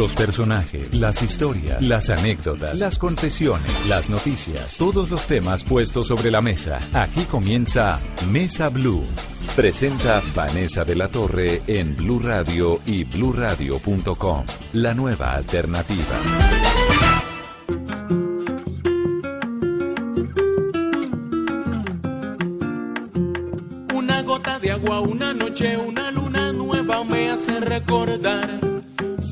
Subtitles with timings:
[0.00, 6.30] Los personajes, las historias, las anécdotas, las confesiones, las noticias, todos los temas puestos sobre
[6.30, 6.80] la mesa.
[6.94, 8.00] Aquí comienza
[8.30, 9.04] Mesa Blue.
[9.54, 14.46] Presenta Vanessa de la Torre en Blue Radio y bluradio.com.
[14.72, 16.16] La nueva alternativa.
[23.94, 28.69] Una gota de agua, una noche, una luna nueva me hace recordar.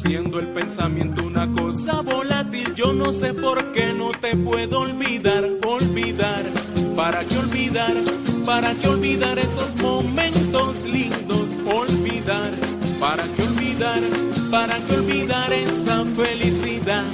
[0.09, 5.47] Siendo el pensamiento una cosa volátil, yo no sé por qué no te puedo olvidar,
[5.67, 6.45] olvidar.
[6.97, 7.95] ¿Para qué olvidar?
[8.47, 11.51] ¿Para qué olvidar esos momentos lindos?
[11.67, 12.53] Olvidar.
[12.99, 14.01] ¿Para qué olvidar?
[14.51, 17.05] ¿Para qué olvidar esa felicidad?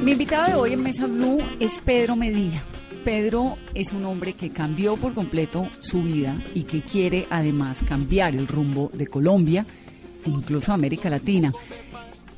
[0.00, 2.62] Mi invitado de hoy en Mesa Blue es Pedro Medina.
[3.06, 8.34] Pedro es un hombre que cambió por completo su vida y que quiere además cambiar
[8.34, 9.64] el rumbo de Colombia
[10.24, 11.52] e incluso América Latina.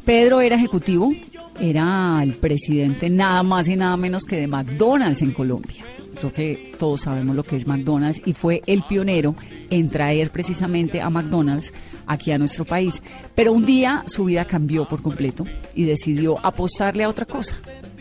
[0.05, 1.11] Pedro era ejecutivo,
[1.59, 5.87] era el presidente nada más y nada menos que de McDonald's en Colombia.
[6.21, 9.37] Creo que todos sabemos lo que es McDonald's y fue el pionero
[9.71, 11.73] en traer precisamente a McDonald's
[12.07, 13.01] aquí a nuestro país.
[13.35, 17.57] Pero un día su vida cambió por completo y decidió apostarle a otra cosa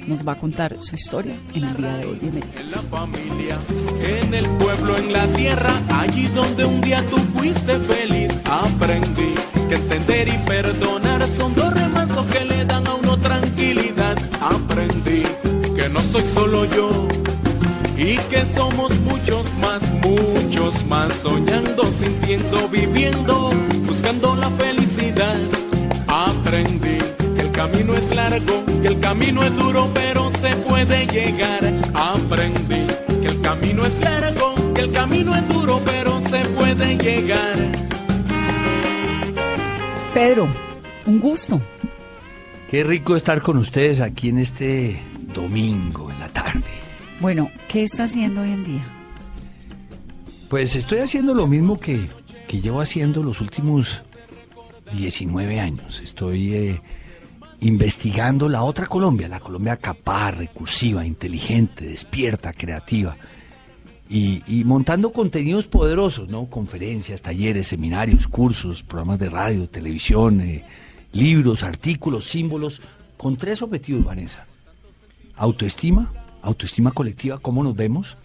[0.08, 2.18] nos va a contar su historia en el día de hoy.
[2.22, 2.56] Bienvenidos.
[2.56, 3.60] En la familia,
[4.02, 9.36] en el pueblo, en la tierra, allí donde un día tú fuiste feliz, aprendí
[9.68, 14.18] que entender y perdonar son dos remansos que le dan a uno tranquilidad.
[14.42, 15.24] Aprendí
[15.76, 17.08] que no soy solo yo
[17.98, 23.52] y que somos muchos más, muchos más, soñando, sintiendo, viviendo,
[23.86, 25.38] buscando la felicidad.
[26.08, 27.00] Aprendí
[27.58, 31.74] camino es largo, que el camino es duro, pero se puede llegar.
[31.96, 32.86] Aprendí
[33.20, 37.56] que el camino es largo, que el camino es duro, pero se puede llegar.
[40.14, 40.48] Pedro,
[41.08, 41.60] un gusto.
[42.70, 45.00] Qué rico estar con ustedes aquí en este
[45.34, 46.62] domingo, en la tarde.
[47.20, 48.86] Bueno, ¿qué está haciendo hoy en día?
[50.48, 52.08] Pues estoy haciendo lo mismo que,
[52.48, 54.00] que llevo haciendo los últimos
[54.94, 56.02] 19 años.
[56.04, 56.54] Estoy...
[56.54, 56.82] Eh,
[57.62, 63.16] investigando la otra Colombia, la Colombia capaz, recursiva, inteligente, despierta, creativa.
[64.10, 66.46] Y, montando contenidos poderosos, ¿no?
[66.46, 70.64] Conferencias, talleres, seminarios, cursos, programas de radio, televisión, eh,
[71.12, 72.82] libros, artículos, símbolos,
[73.18, 74.46] con tres objetivos, Vanessa.
[75.36, 78.16] Autoestima, autoestima colectiva, cómo nos vemos,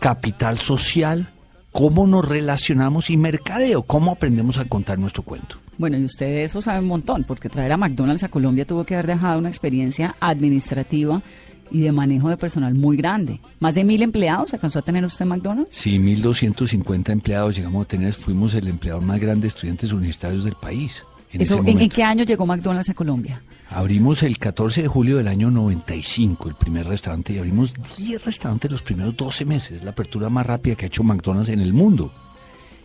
[0.00, 1.28] capital social,
[1.70, 5.58] cómo nos relacionamos y mercadeo, cómo aprendemos a contar nuestro cuento.
[5.78, 8.84] Bueno, y usted de eso sabe un montón, porque traer a McDonald's a Colombia tuvo
[8.84, 11.22] que haber dejado una experiencia administrativa
[11.70, 13.40] y de manejo de personal muy grande.
[13.60, 15.74] ¿Más de mil empleados alcanzó a tener usted McDonald's?
[15.74, 18.12] Sí, 1.250 empleados llegamos a tener.
[18.12, 21.02] Fuimos el empleador más grande de estudiantes universitarios del país.
[21.32, 23.42] En, Eso, ¿en, qué año llegó McDonald's a Colombia?
[23.70, 28.70] Abrimos el 14 de julio del año 95 el primer restaurante y abrimos 10 restaurantes
[28.70, 29.82] los primeros 12 meses.
[29.82, 32.12] La apertura más rápida que ha hecho McDonald's en el mundo.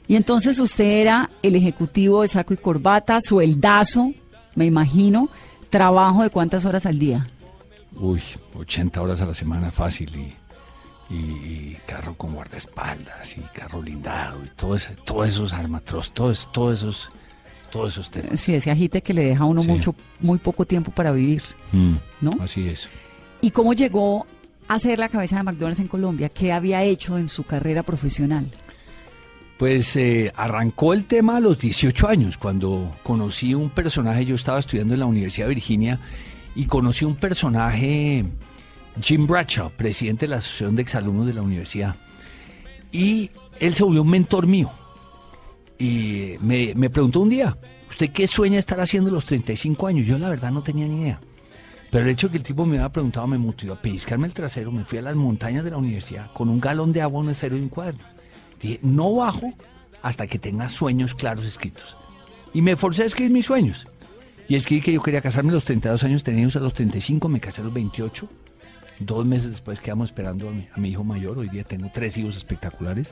[0.10, 4.12] Y entonces usted era el ejecutivo de saco y corbata, sueldazo,
[4.56, 5.30] me imagino,
[5.70, 7.28] trabajo de cuántas horas al día.
[7.96, 8.20] Uy,
[8.58, 10.34] 80 horas a la semana fácil
[11.12, 16.80] y, carro con guardaespaldas y carro blindado y todo ese, todos esos armatros, todos, todos
[16.80, 17.10] esos
[17.72, 18.42] todos esos temas.
[18.42, 21.94] Sí, ese agite que le deja a uno mucho, muy poco tiempo para vivir, mm,
[22.22, 22.32] ¿no?
[22.42, 22.88] Así es.
[23.42, 24.26] ¿Y cómo llegó
[24.68, 26.30] a ser la cabeza de McDonald's en Colombia?
[26.30, 28.50] ¿Qué había hecho en su carrera profesional?
[29.60, 34.58] Pues eh, arrancó el tema a los 18 años, cuando conocí un personaje, yo estaba
[34.58, 36.00] estudiando en la Universidad de Virginia,
[36.56, 38.24] y conocí un personaje,
[39.02, 41.98] Jim Bradshaw, presidente de la Asociación de Exalumnos de la universidad.
[42.94, 44.72] Y él se volvió un mentor mío.
[45.78, 47.58] Y me, me preguntó un día,
[47.90, 50.08] ¿usted qué sueña estar haciendo a los 35 años?
[50.08, 51.20] Yo la verdad no tenía ni idea.
[51.92, 54.34] Pero el hecho de que el tipo me había preguntado me motivó a pellizcarme el
[54.34, 57.30] trasero, me fui a las montañas de la universidad con un galón de agua, un
[57.30, 58.19] esfero y un cuaderno
[58.62, 59.54] Dije, no bajo
[60.02, 61.96] hasta que tenga sueños claros escritos.
[62.54, 63.88] Y me forcé a escribir mis sueños.
[64.48, 67.40] Y escribí que yo quería casarme a los 32 años, tenía a los 35, me
[67.40, 68.28] casé a los 28.
[69.00, 73.12] Dos meses después quedamos esperando a mi, hijo mayor, hoy día tengo tres hijos espectaculares.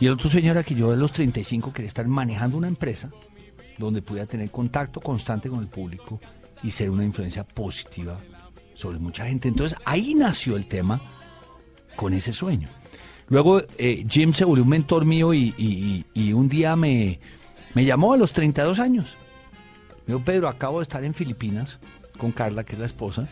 [0.00, 3.10] Y el otro sueño era que yo a los 35 quería estar manejando una empresa
[3.78, 6.20] donde pudiera tener contacto constante con el público
[6.62, 8.18] y ser una influencia positiva
[8.74, 9.48] sobre mucha gente.
[9.48, 11.00] Entonces ahí nació el tema
[11.94, 12.68] con ese sueño.
[13.28, 17.18] Luego eh, Jim se volvió un mentor mío y, un día me,
[17.74, 19.06] llamó a los 32 años.
[20.06, 21.78] Me dijo, Pedro, acabo de estar en Filipinas
[22.18, 23.28] con Carla, que es la esposa,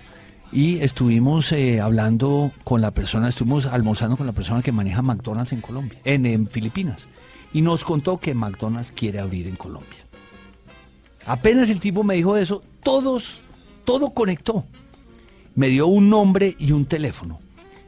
[0.50, 5.52] y estuvimos eh, hablando con la persona, estuvimos almorzando con la persona que maneja McDonald's
[5.52, 7.06] en Colombia, en, en Filipinas,
[7.52, 10.00] y nos contó que McDonald's quiere abrir en Colombia.
[11.26, 13.40] Apenas el tipo me dijo eso, todos,
[13.84, 14.64] todo conectó.
[15.54, 17.38] Me dio un nombre y un teléfono.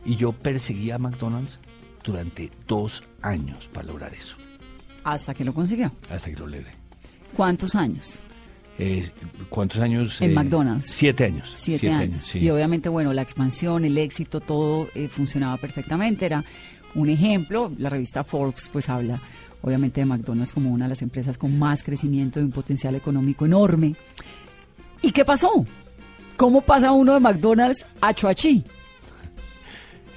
[0.04, 1.58] Y yo perseguí a McDonald's
[2.04, 4.36] durante dos años para lograr eso.
[5.02, 5.90] ¿Hasta que lo consiguió?
[6.10, 6.72] Hasta que lo logré.
[7.36, 8.22] ¿Cuántos años?
[8.78, 9.08] Eh,
[9.48, 10.20] ¿Cuántos años?
[10.20, 10.86] En eh, McDonald's.
[10.86, 11.50] Siete años.
[11.54, 12.34] Siete, años.
[12.34, 16.26] Y obviamente, bueno, la expansión, el éxito, todo eh, funcionaba perfectamente.
[16.26, 16.44] Era
[16.94, 17.72] un ejemplo.
[17.78, 19.20] La revista Forbes, pues habla,
[19.62, 23.46] obviamente, de McDonald's como una de las empresas con más crecimiento y un potencial económico
[23.46, 23.94] enorme.
[25.02, 25.66] ¿Y qué pasó?
[26.36, 28.64] ¿Cómo pasa uno de McDonald's a Chuachi?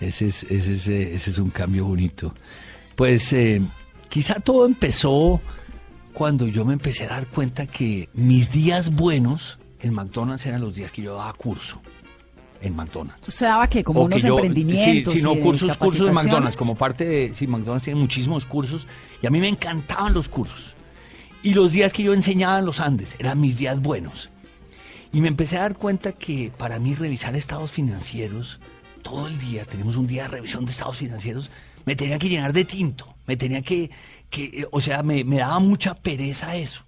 [0.01, 2.33] Ese es, ese, ese es un cambio bonito.
[2.95, 3.61] Pues eh,
[4.09, 5.41] quizá todo empezó
[6.13, 10.75] cuando yo me empecé a dar cuenta que mis días buenos en McDonald's eran los
[10.75, 11.79] días que yo daba curso
[12.61, 13.27] en McDonald's.
[13.27, 13.83] ¿Usted daba qué?
[13.83, 15.13] Como unos emprendimientos.
[15.13, 17.35] Sí, no, cursos, cursos de McDonald's, como parte de.
[17.35, 18.87] Sí, McDonald's tiene muchísimos cursos
[19.21, 20.73] y a mí me encantaban los cursos.
[21.43, 24.29] Y los días que yo enseñaba en los Andes eran mis días buenos.
[25.13, 28.59] Y me empecé a dar cuenta que para mí revisar estados financieros
[28.97, 31.49] todo el día, tenemos un día de revisión de estados financieros,
[31.85, 33.89] me tenía que llenar de tinto, me tenía que,
[34.29, 36.83] que eh, o sea, me, daba mucha pereza eso.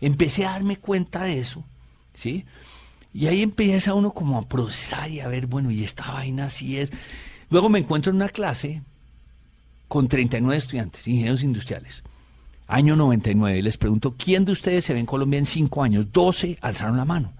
[0.00, 1.64] Empecé a darme cuenta de eso,
[2.14, 2.44] ¿sí?
[3.14, 6.78] Y ahí empieza uno como a procesar y a ver, bueno, y esta vaina así
[6.78, 6.90] es.
[7.50, 8.82] Luego me encuentro en una clase
[9.86, 12.02] con 39 estudiantes, ingenieros industriales.
[12.66, 13.62] Año 99.
[13.62, 16.10] Les pregunto, ¿quién de ustedes se ve en Colombia en 5 años?
[16.10, 17.34] 12 alzaron la mano.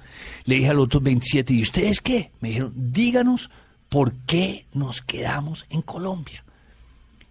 [0.45, 2.33] Le dije a los otros 27, ¿y ustedes qué?
[2.41, 3.49] Me dijeron, díganos
[3.93, 6.43] ¿por qué nos quedamos en Colombia?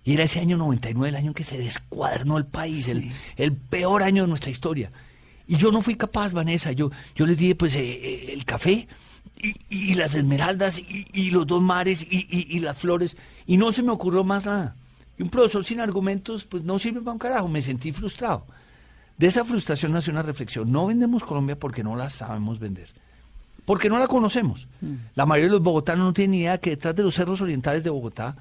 [0.03, 4.03] Y era ese año 99, el año en que se descuadernó el país, el, peor
[4.03, 4.91] año de nuestra historia.
[5.47, 6.71] Y yo no fui capaz, Vanessa.
[6.71, 8.87] Yo, yo les dije, pues, eh, eh, el café
[9.69, 13.17] y, las esmeraldas y, los dos mares y, las flores.
[13.47, 14.75] Y no se me ocurrió más nada.
[15.17, 17.47] Y un profesor sin argumentos, pues, no sirve para un carajo.
[17.47, 18.45] Me sentí frustrado.
[19.17, 20.71] De esa frustración nació una reflexión.
[20.71, 22.91] No vendemos Colombia porque no la sabemos vender
[23.65, 24.67] porque no la conocemos.
[25.15, 27.83] La mayoría de los bogotanos no tienen ni idea que detrás de los cerros orientales
[27.83, 28.35] de Bogotá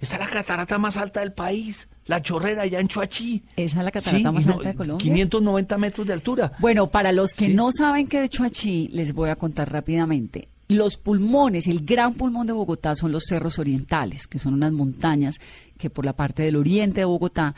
[0.00, 3.42] está la catarata más alta del país, la chorrera allá en Chuachi.
[3.56, 5.04] Esa es la catarata más alta de Colombia.
[5.04, 6.52] 590 metros de altura.
[6.58, 10.48] Bueno, para los que no saben qué de Chuachi, les voy a contar rápidamente.
[10.68, 15.40] Los pulmones, el gran pulmón de Bogotá son los cerros orientales, que son unas montañas
[15.76, 17.56] que por la parte del oriente de Bogotá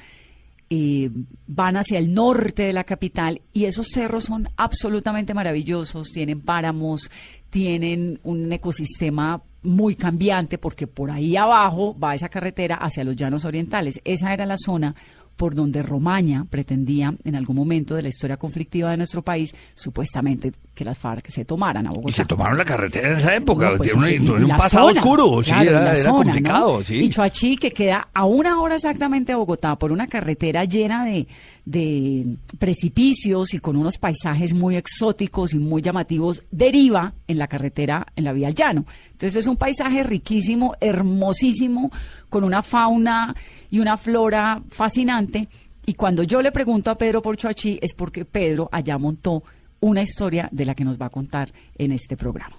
[1.46, 7.10] van hacia el norte de la capital y esos cerros son absolutamente maravillosos, tienen páramos,
[7.50, 13.44] tienen un ecosistema muy cambiante porque por ahí abajo va esa carretera hacia los llanos
[13.44, 14.00] orientales.
[14.04, 14.94] Esa era la zona
[15.42, 20.52] por donde Romaña pretendía en algún momento de la historia conflictiva de nuestro país, supuestamente
[20.72, 22.10] que las FARC se tomaran a Bogotá.
[22.10, 26.80] Y se tomaron la carretera en esa época, pues, un, pasado oscuro, sí, era, complicado.
[26.88, 31.26] Y Chuachi, que queda a una hora exactamente de Bogotá por una carretera llena de,
[31.64, 38.06] de precipicios y con unos paisajes muy exóticos y muy llamativos, deriva en la carretera,
[38.16, 38.84] en la vía al llano.
[39.12, 41.90] Entonces es un paisaje riquísimo, hermosísimo,
[42.28, 43.34] con una fauna
[43.70, 45.48] y una flora fascinante.
[45.86, 49.42] Y cuando yo le pregunto a Pedro por Chuachi es porque Pedro allá montó
[49.80, 52.56] una historia de la que nos va a contar en este programa.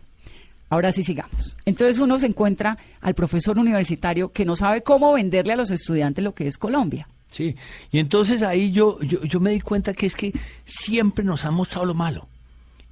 [0.70, 1.58] Ahora sí sigamos.
[1.66, 6.24] Entonces uno se encuentra al profesor universitario que no sabe cómo venderle a los estudiantes
[6.24, 7.08] lo que es Colombia.
[7.34, 7.56] Sí,
[7.92, 10.34] y entonces ahí yo, yo, yo me di cuenta que es que
[10.66, 12.28] siempre nos han mostrado lo malo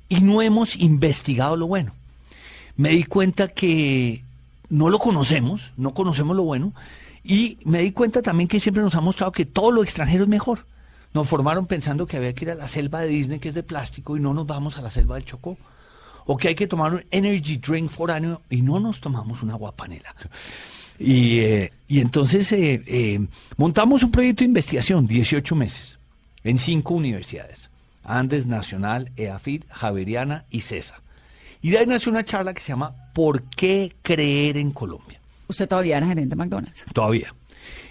[0.09, 1.93] y no hemos investigado lo bueno.
[2.75, 4.23] Me di cuenta que
[4.69, 6.73] no lo conocemos, no conocemos lo bueno,
[7.23, 10.29] y me di cuenta también que siempre nos ha mostrado que todo lo extranjero es
[10.29, 10.65] mejor.
[11.13, 13.63] Nos formaron pensando que había que ir a la selva de Disney, que es de
[13.63, 15.55] plástico, y no nos vamos a la selva del Chocó.
[16.25, 20.15] O que hay que tomar un energy drink foráneo y no nos tomamos una guapanela.
[21.01, 23.19] Y, eh, y entonces eh, eh,
[23.57, 25.97] montamos un proyecto de investigación, 18 meses,
[26.43, 27.69] en cinco universidades.
[28.03, 31.01] Andes Nacional, EAFID, Javeriana y CESA.
[31.61, 35.19] Y de ahí nació una charla que se llama ¿Por qué creer en Colombia?
[35.47, 36.85] ¿Usted todavía era gerente de McDonald's?
[36.93, 37.33] Todavía.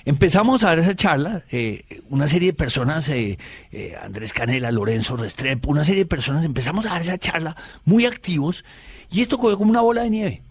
[0.05, 3.39] Empezamos a ver esa charla, eh, una serie de personas, eh,
[3.71, 8.07] eh, Andrés Canela, Lorenzo Restrepo, una serie de personas, empezamos a dar esa charla muy
[8.07, 8.65] activos
[9.11, 10.43] y esto cogió como una bola de nieve.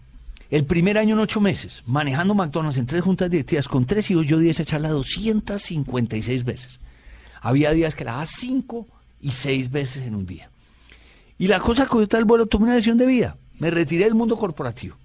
[0.50, 4.26] El primer año en ocho meses, manejando McDonald's en tres juntas directivas con tres hijos,
[4.26, 6.80] yo di esa charla 256 veces.
[7.40, 8.88] Había días que la daba cinco
[9.20, 10.50] y seis veces en un día.
[11.38, 13.36] Y la cosa que yo el vuelo, tomé una decisión de vida.
[13.60, 14.96] Me retiré del mundo corporativo.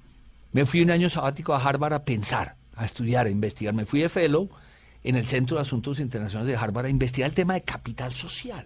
[0.51, 3.73] Me fui un año sabático a Harvard a pensar, a estudiar, a investigar.
[3.73, 4.49] Me fui de fellow
[5.03, 8.65] en el Centro de Asuntos Internacionales de Harvard a investigar el tema de capital social.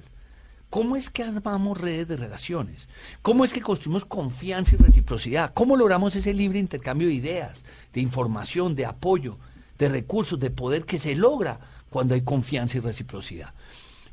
[0.69, 2.87] ¿Cómo es que armamos redes de relaciones?
[3.23, 5.51] ¿Cómo es que construimos confianza y reciprocidad?
[5.55, 9.37] ¿Cómo logramos ese libre intercambio de ideas, de información, de apoyo,
[9.79, 11.59] de recursos, de poder que se logra
[11.89, 13.53] cuando hay confianza y reciprocidad?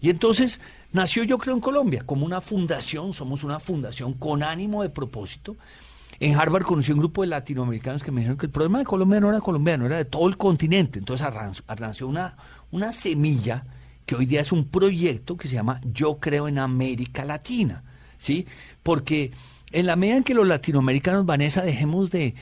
[0.01, 0.61] Y entonces
[0.93, 5.57] nació yo creo en Colombia como una fundación, somos una fundación con ánimo de propósito.
[6.21, 9.21] En Harvard conocí un grupo de latinoamericanos que me dijeron que el problema de Colombia
[9.21, 10.99] no era colombiano, era de todo el continente.
[10.99, 11.27] Entonces
[11.79, 12.35] nació una,
[12.71, 13.65] una semilla
[14.07, 17.83] que hoy día es un proyecto que se llama Yo creo en América Latina,
[18.19, 18.47] ¿sí?
[18.83, 19.33] Porque
[19.73, 22.35] en la medida en que los latinoamericanos, Vanessa, dejemos de,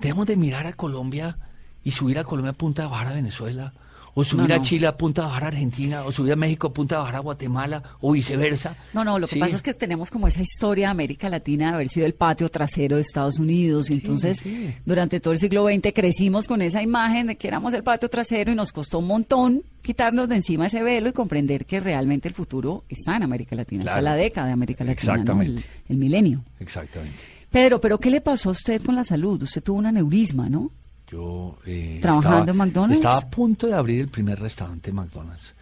[0.00, 1.36] dejemos de mirar a Colombia
[1.84, 3.74] y subir a Colombia a punta de bajar a Venezuela,
[4.14, 6.72] o subir a Chile a punta de bajar a Argentina, o subir a México a
[6.72, 8.76] punta de bajar a Guatemala, o viceversa.
[8.92, 11.74] No, no, lo que pasa es que tenemos como esa historia de América Latina de
[11.74, 14.42] haber sido el patio trasero de Estados Unidos, y entonces
[14.84, 18.52] durante todo el siglo XX crecimos con esa imagen de que éramos el patio trasero
[18.52, 22.34] y nos costó un montón quitarnos de encima ese velo y comprender que realmente el
[22.34, 25.64] futuro está en América Latina, está la década de América Latina, Exactamente.
[25.88, 26.44] el, milenio.
[26.58, 27.16] Exactamente.
[27.50, 29.42] Pedro, pero ¿qué le pasó a usted con la salud?
[29.42, 30.70] Usted tuvo un aneurisma, ¿no?
[31.10, 32.98] Yo eh, trabajando en McDonald's.
[32.98, 35.54] Estaba a punto de abrir el primer restaurante de McDonald's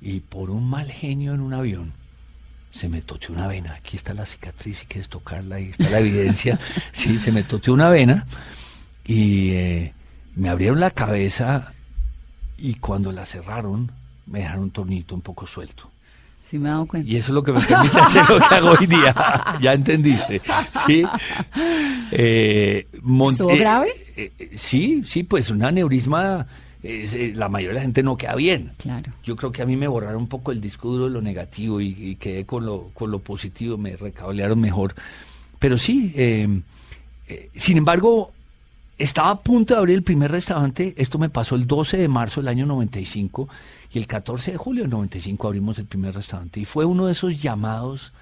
[0.00, 1.92] y por un mal genio en un avión
[2.72, 3.74] se me toteó una vena.
[3.74, 6.58] Aquí está la cicatriz, si quieres tocarla, ahí está la evidencia.
[6.92, 8.26] sí, se me toteó una vena
[9.04, 9.94] y eh,
[10.34, 11.72] me abrieron la cabeza
[12.56, 13.92] y cuando la cerraron
[14.26, 15.91] me dejaron un tornito un poco suelto.
[16.42, 17.08] Sí, me he dado cuenta.
[17.08, 19.14] Y eso es lo que me permite hacer lo que hago hoy día.
[19.60, 20.40] ya entendiste.
[20.86, 21.04] ¿Sí?
[22.10, 23.88] Eh, ¿Estuvo grave?
[24.16, 26.46] Eh, eh, sí, sí, pues un aneurisma,
[26.82, 28.72] la mayoría de la gente no queda bien.
[28.76, 29.12] Claro.
[29.22, 31.80] Yo creo que a mí me borraron un poco el disco duro de lo negativo
[31.80, 34.94] y, quedé con lo, con lo positivo, me recablearon mejor.
[35.58, 36.12] Pero sí,
[37.54, 38.32] sin embargo,
[38.98, 42.40] estaba a punto de abrir el primer restaurante, esto me pasó el 12 de marzo
[42.40, 43.48] del año 95
[43.92, 47.12] y el 14 de julio del 95 abrimos el primer restaurante y fue uno de
[47.12, 48.12] esos llamados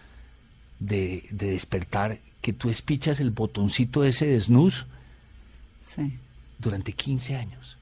[0.81, 4.85] de, despertar que tú espichas el botoncito ese de snooze
[6.59, 7.77] durante 15 años.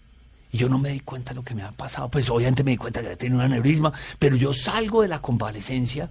[0.52, 2.08] Y yo no me di cuenta de lo que me había pasado.
[2.10, 5.20] Pues obviamente me di cuenta que había tenido un aneurisma, pero yo salgo de la
[5.20, 6.10] convalecencia.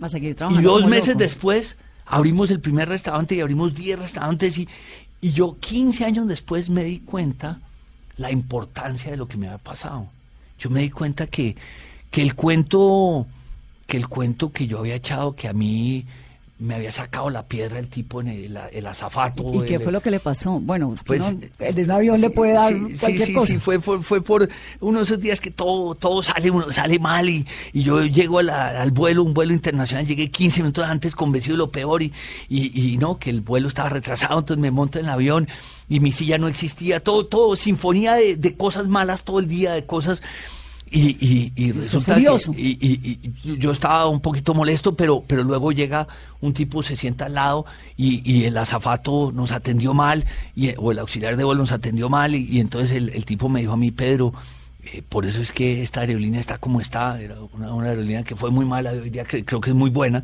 [0.00, 0.60] A seguir trabajando.
[0.60, 4.68] Y dos meses después abrimos el primer restaurante y abrimos 10 restaurantes y,
[5.20, 7.60] y yo 15 años después me di cuenta
[8.16, 10.08] la importancia de lo que me había pasado.
[10.58, 11.56] Yo me di cuenta que,
[12.10, 13.26] que el cuento,
[13.86, 16.06] que el cuento que yo había echado, que a mí
[16.58, 19.44] me había sacado la piedra el tipo en el, azafato.
[19.52, 20.58] ¿Y qué fue lo que le pasó?
[20.58, 21.22] Bueno, pues,
[21.58, 23.52] el avión le puede dar cualquier cosa.
[23.52, 24.48] Sí, fue, fue, fue, por
[24.80, 28.38] uno de esos días que todo, todo sale, uno, sale mal y, y yo llego
[28.38, 32.12] al vuelo, un vuelo internacional, llegué 15 minutos antes convencido de lo peor y,
[32.48, 35.48] y, no, que el vuelo estaba retrasado, entonces me monto en el avión
[35.90, 39.74] y mi silla no existía, todo, todo, sinfonía de, de cosas malas todo el día,
[39.74, 40.22] de cosas
[40.88, 42.22] y, y, resulta que
[42.56, 46.06] y, yo estaba un poquito molesto, pero, pero luego llega
[46.40, 47.66] un tipo, se sienta al lado
[47.96, 50.24] y, el azafato nos atendió mal,
[50.54, 53.72] y, o el auxiliar de vuelo nos atendió mal, y, entonces el, tipo me dijo
[53.72, 54.32] a mí, Pedro,
[54.84, 58.52] eh, por eso es que esta aerolínea está como está, era una, aerolínea que fue
[58.52, 60.22] muy mala, hoy día creo que es muy buena,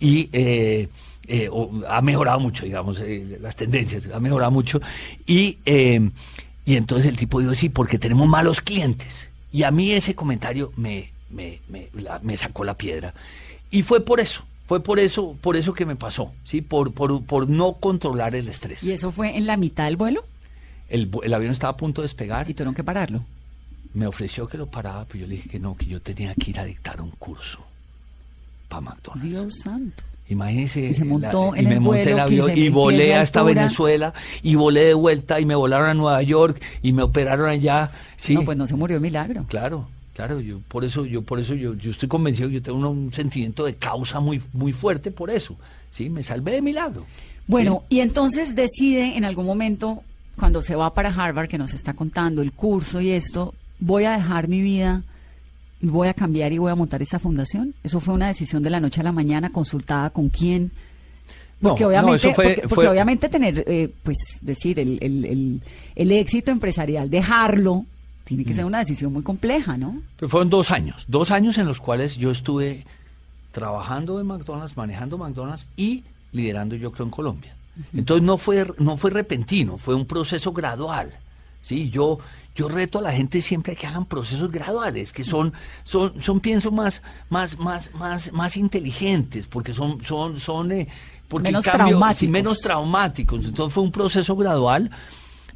[0.00, 0.88] y eh,
[1.28, 1.48] eh,
[1.88, 3.00] ha mejorado mucho, digamos,
[3.40, 4.80] las tendencias, ha mejorado mucho,
[5.24, 10.14] y, y entonces el tipo dijo, sí, porque tenemos malos clientes y a mí ese
[10.14, 11.60] comentario me, me,
[12.22, 13.14] me, sacó la piedra.
[13.70, 16.60] Y fue por eso, fue por eso, por eso que me pasó, ¿sí?
[16.60, 18.82] Por, por, por no controlar el estrés.
[18.82, 20.24] ¿Y eso fue en la mitad del vuelo?
[20.88, 22.48] El, el avión estaba a punto de despegar.
[22.50, 23.24] ¿Y tuvieron que pararlo?
[23.94, 26.50] Me ofreció que lo paraba, pero yo le dije que no, que yo tenía que
[26.50, 27.58] ir a dictar un curso
[28.68, 29.28] para McDonald's.
[29.28, 30.04] Dios santo.
[30.30, 30.86] Imagínese.
[30.86, 35.40] Y se montó en el vuelo, avión y volé hasta Venezuela y volé de vuelta
[35.40, 37.90] y me volaron a Nueva York y me operaron allá.
[38.16, 38.34] ¿sí?
[38.34, 39.44] No, pues no se murió de milagro.
[39.48, 43.12] Claro, claro, yo por eso, yo por eso yo, yo estoy convencido, yo tengo un,
[43.12, 45.56] sentimiento de causa muy, muy fuerte por eso.
[45.90, 47.04] Sí, me salvé de milagro.
[47.48, 50.04] Bueno, y entonces decide en algún momento,
[50.38, 54.12] cuando se va para Harvard, que nos está contando el curso y esto, voy a
[54.12, 55.02] dejar mi vida
[55.80, 57.74] y voy a cambiar y voy a montar esa fundación?
[57.82, 60.70] ¿Eso fue una decisión de la noche a la mañana, consultada con quién?
[61.60, 62.32] Porque obviamente,
[62.68, 65.60] porque, obviamente tener, eh, pues decir, el, el,
[65.94, 67.84] el, éxito empresarial, dejarlo,
[68.24, 70.00] tiene que ser una decisión muy compleja, ¿no?
[70.16, 72.86] Pero fueron dos años, dos años en los cuales yo estuve
[73.52, 77.54] trabajando en McDonald's, manejando McDonald's y liderando yo creo en Colombia.
[77.94, 81.12] Entonces no fue, no fue repentino, fue un proceso gradual.
[81.62, 82.18] Sí, yo,
[82.54, 85.52] yo reto a la gente siempre a que hagan procesos graduales, que son,
[85.84, 90.88] son, son pienso más, más, más, más, más inteligentes, porque son, son, son, eh,
[91.28, 92.32] porque Menos sí, traumáticos.
[92.32, 93.44] menos traumáticos.
[93.44, 94.90] Entonces fue un proceso gradual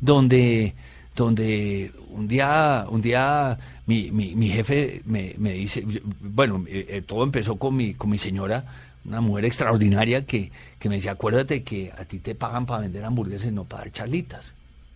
[0.01, 0.75] donde,
[1.17, 5.85] donde un día, un día mi, mi, mi jefe me, me dice,
[6.21, 8.65] bueno, eh, eh, todo empezó con mi, con mi señora,
[9.05, 13.05] una mujer extraordinaria que, que me decía, acuérdate que a ti te pagan para vender
[13.05, 14.53] hamburguesas y no para dar charlitas.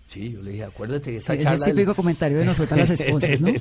[0.08, 1.74] Sí, yo le dije, acuérdate que esta Sí, ese es charla...
[1.74, 3.52] típico comentario de nosotras las esposas, ¿no?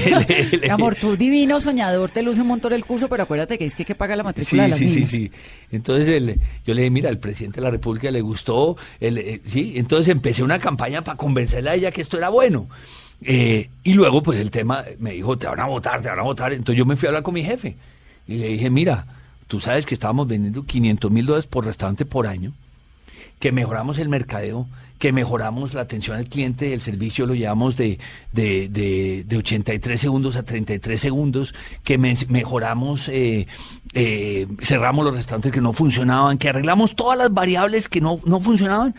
[0.70, 3.84] Amor, tú divino soñador, te luce un montón el curso, pero acuérdate que es que
[3.84, 5.30] que pagar la matrícula de las sí, sí, sí.
[5.70, 9.40] Entonces el- yo le dije, mira, al presidente de la República le gustó, el, eh,
[9.46, 12.68] sí, entonces empecé una campaña para convencerla a ella que esto era bueno.
[13.20, 16.22] Eh, y luego, pues el tema, me dijo, te van a votar, te van a
[16.22, 16.52] votar.
[16.54, 17.76] Entonces yo me fui a hablar con mi jefe
[18.26, 19.06] y le dije, mira,
[19.46, 22.52] tú sabes que estábamos vendiendo 500 mil dólares por restaurante por año,
[23.38, 24.66] que mejoramos el mercadeo,
[25.02, 27.98] que mejoramos la atención al cliente, el servicio lo llevamos de,
[28.32, 33.48] de, de, de 83 segundos a 33 segundos, que me- mejoramos, eh,
[33.94, 38.38] eh, cerramos los restaurantes que no funcionaban, que arreglamos todas las variables que no, no
[38.38, 38.94] funcionaban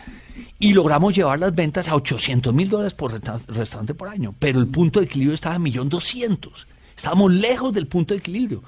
[0.58, 4.34] y logramos llevar las ventas a 800 mil dólares por resta- restaurante por año.
[4.38, 6.50] Pero el punto de equilibrio estaba a 1.200.000.
[6.98, 8.62] Estábamos lejos del punto de equilibrio.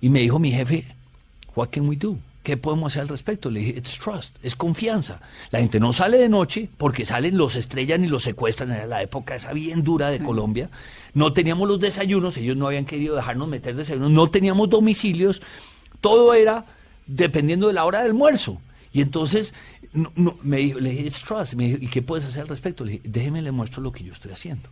[0.00, 0.84] Y me dijo mi jefe,
[1.56, 2.16] What can we do?
[2.46, 3.50] ¿Qué podemos hacer al respecto?
[3.50, 5.18] Le dije, it's trust, es confianza.
[5.50, 8.70] La gente no sale de noche porque salen, los estrellan y los secuestran.
[8.70, 10.70] Era la época esa bien dura de Colombia.
[11.12, 15.42] No teníamos los desayunos, ellos no habían querido dejarnos meter desayunos, no teníamos domicilios.
[16.00, 16.64] Todo era
[17.08, 18.60] dependiendo de la hora del almuerzo.
[18.92, 19.52] Y entonces
[19.92, 21.54] no- no, me dijo, le dije, it's trust.
[21.54, 22.84] Me dijo, ¿y qué puedes hacer al respecto?
[22.84, 24.68] Le dije, déjeme le muestro lo que yo estoy haciendo.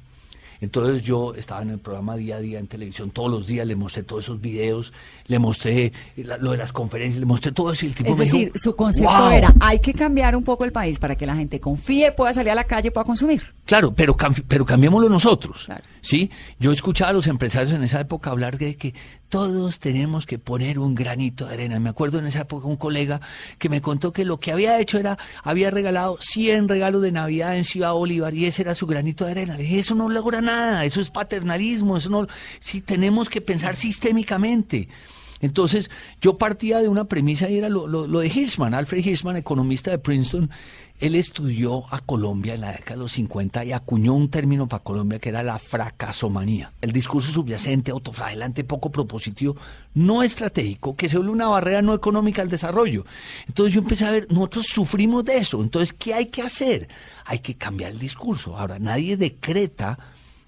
[0.65, 3.77] Entonces yo estaba en el programa día a día en televisión todos los días, le
[3.77, 4.93] mostré todos esos videos,
[5.27, 8.19] le mostré la- lo de las conferencias, le mostré todo eso y el tipo Es
[8.19, 9.31] me decir, dijo, su concepto "Wow".
[9.31, 12.51] era, hay que cambiar un poco el país para que la gente confíe, pueda salir
[12.51, 13.43] a la calle, pueda consumir.
[13.65, 14.17] Claro, pero,
[14.49, 15.63] pero cambiémoslo nosotros.
[15.67, 15.83] Claro.
[16.01, 16.31] ¿sí?
[16.59, 18.93] Yo escuchaba a los empresarios en esa época hablar de que
[19.29, 21.81] todos tenemos que poner un granito de arena.
[21.81, 23.21] Me acuerdo en esa época un colega
[23.59, 27.57] que me contó que lo que había hecho era, había regalado 100 regalos de Navidad
[27.57, 29.57] en Ciudad Bolívar y ese era su granito de arena.
[29.57, 32.27] Le dije, eso no logra nada, eso es paternalismo, eso no...
[32.61, 34.89] Sí, tenemos que pensar sistémicamente.
[35.41, 35.91] Entonces,
[36.23, 39.91] yo partía de una premisa y era lo, lo- lo de Hirschman, Alfred Hirschman, economista
[39.91, 40.49] de Princeton.
[41.01, 44.85] Él estudió a Colombia en la década de los 50 y acuñó un término para
[44.85, 46.71] Colombia que era la fracasomanía.
[46.81, 49.57] El discurso subyacente, autoflagelante, poco propositivo,
[49.95, 53.05] no estratégico, que se vuelve una barrera no económica al desarrollo.
[53.49, 55.63] Entonces yo empecé a ver, nosotros sufrimos de eso.
[55.63, 56.89] Entonces, ¿qué hay que hacer?
[57.25, 58.57] Hay que cambiar el discurso.
[58.57, 59.99] Ahora, nadie decreta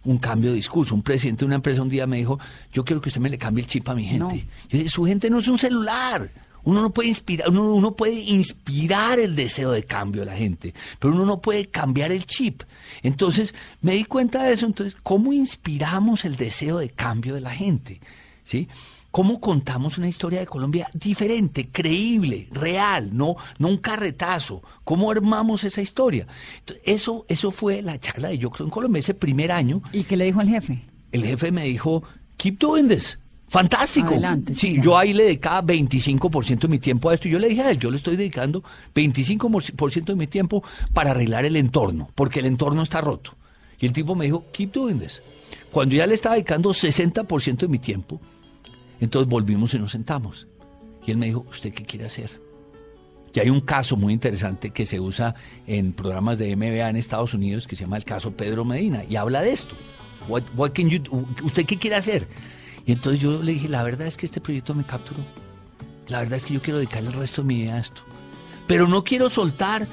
[0.04, 0.94] un cambio de discurso.
[0.94, 2.38] Un presidente de una empresa un día me dijo,
[2.72, 4.24] yo quiero que usted me le cambie el chip a mi gente.
[4.24, 4.30] No.
[4.32, 6.30] Yo dije, su gente no es un celular.
[6.66, 10.74] Uno no puede inspirar, uno, uno puede inspirar el deseo de cambio de la gente,
[10.98, 12.64] pero uno no puede cambiar el chip.
[13.04, 14.66] Entonces, me di cuenta de eso.
[14.66, 18.00] Entonces, ¿cómo inspiramos el deseo de cambio de la gente?
[18.42, 18.68] ¿Sí?
[19.12, 24.60] ¿Cómo contamos una historia de Colombia diferente, creíble, real, no, no un carretazo?
[24.82, 26.26] ¿Cómo armamos esa historia?
[26.58, 29.82] Entonces, eso, eso fue la charla de Yo creo en Colombia, ese primer año.
[29.92, 30.82] ¿Y qué le dijo el jefe?
[31.12, 32.02] El jefe me dijo,
[32.36, 33.20] keep doing this.
[33.48, 34.08] Fantástico.
[34.08, 37.28] Adelante, sí, yo ahí le dedicaba 25% de mi tiempo a esto.
[37.28, 38.62] Y yo le dije a él, yo le estoy dedicando
[38.94, 43.34] 25% de mi tiempo para arreglar el entorno, porque el entorno está roto.
[43.78, 45.22] Y el tipo me dijo, keep doing this.
[45.70, 48.20] Cuando ya le estaba dedicando 60% de mi tiempo,
[49.00, 50.46] entonces volvimos y nos sentamos.
[51.06, 52.30] Y él me dijo, ¿usted qué quiere hacer?
[53.32, 55.34] Y hay un caso muy interesante que se usa
[55.66, 59.16] en programas de MBA en Estados Unidos que se llama el caso Pedro Medina y
[59.16, 59.74] habla de esto.
[60.26, 61.02] What, what can you?
[61.44, 62.26] ¿Usted qué quiere hacer?
[62.86, 65.20] Y entonces yo le dije, la verdad es que este proyecto me capturó.
[66.08, 68.02] La verdad es que yo quiero dedicarle el resto de mi vida a esto.
[68.68, 69.86] Pero no quiero soltar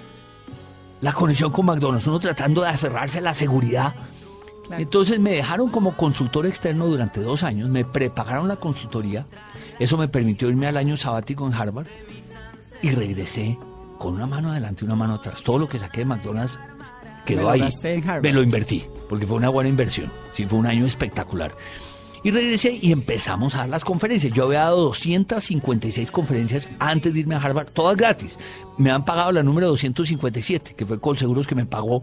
[1.02, 3.94] la conexión con McDonald's, uno tratando de aferrarse a la seguridad.
[4.68, 4.82] Claro.
[4.82, 9.26] Entonces me dejaron como consultor externo durante dos años, me prepagaron la consultoría,
[9.80, 11.88] eso me permitió irme al año sabático en Harvard
[12.82, 13.58] y regresé
[13.98, 15.42] con una mano adelante y una mano atrás.
[15.42, 16.60] Todo lo que saqué de McDonald's
[17.26, 17.70] quedó Me ahí.
[18.22, 20.12] Me lo invertí, porque fue una buena inversión.
[20.32, 21.52] Sí, fue un año espectacular.
[22.24, 24.32] Y regresé y empezamos a dar las conferencias.
[24.34, 28.40] Yo había dado 256 conferencias antes de irme a Harvard, todas gratis.
[28.78, 32.02] Me han pagado la número 257, que fue Colseguros que me pagó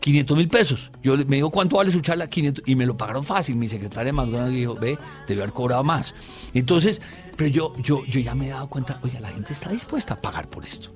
[0.00, 0.90] 500 mil pesos.
[1.02, 2.28] Yo me dijo, ¿cuánto vale su charla?
[2.28, 2.64] 500.
[2.68, 3.56] Y me lo pagaron fácil.
[3.56, 6.14] Mi secretaria de McDonald's dijo, ve, debió haber cobrado más.
[6.54, 7.00] Entonces,
[7.36, 10.20] pero yo, yo, yo ya me he dado cuenta, oiga, la gente está dispuesta a
[10.20, 10.90] pagar por esto.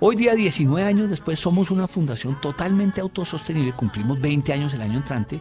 [0.00, 4.98] Hoy día, 19 años después, somos una fundación totalmente autosostenible, cumplimos 20 años el año
[4.98, 5.40] entrante,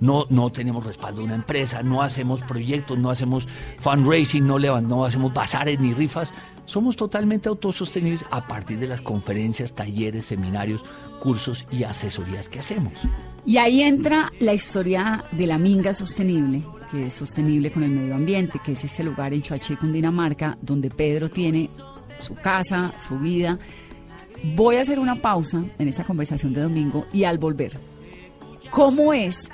[0.00, 5.04] no, no tenemos respaldo de una empresa, no hacemos proyectos, no hacemos fundraising, no, no
[5.04, 6.32] hacemos bazares ni rifas.
[6.66, 10.84] Somos totalmente autosostenibles a partir de las conferencias, talleres, seminarios,
[11.18, 12.92] cursos y asesorías que hacemos.
[13.46, 18.14] Y ahí entra la historia de la Minga Sostenible, que es sostenible con el medio
[18.14, 21.70] ambiente, que es este lugar en Chuaché, Cundinamarca, donde Pedro tiene
[22.18, 23.58] su casa, su vida.
[24.54, 27.80] Voy a hacer una pausa en esta conversación de domingo y al volver,
[28.70, 29.50] ¿cómo es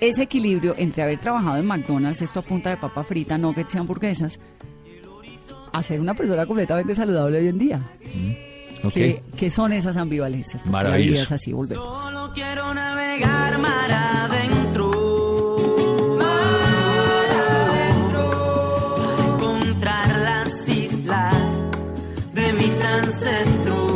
[0.00, 3.78] ese equilibrio entre haber trabajado en McDonald's, esto a punta de papa frita, nuggets y
[3.78, 4.38] hamburguesas,
[5.72, 7.78] a ser una persona completamente saludable hoy en día?
[8.14, 8.32] Mm,
[9.36, 10.64] ¿Qué, son esas ambivalencias?
[10.66, 11.34] Maravilloso.
[11.34, 11.96] así, volvemos.
[11.96, 15.56] Solo quiero navegar mar adentro.
[19.34, 21.62] encontrar las islas
[22.32, 23.87] de mis ancestros.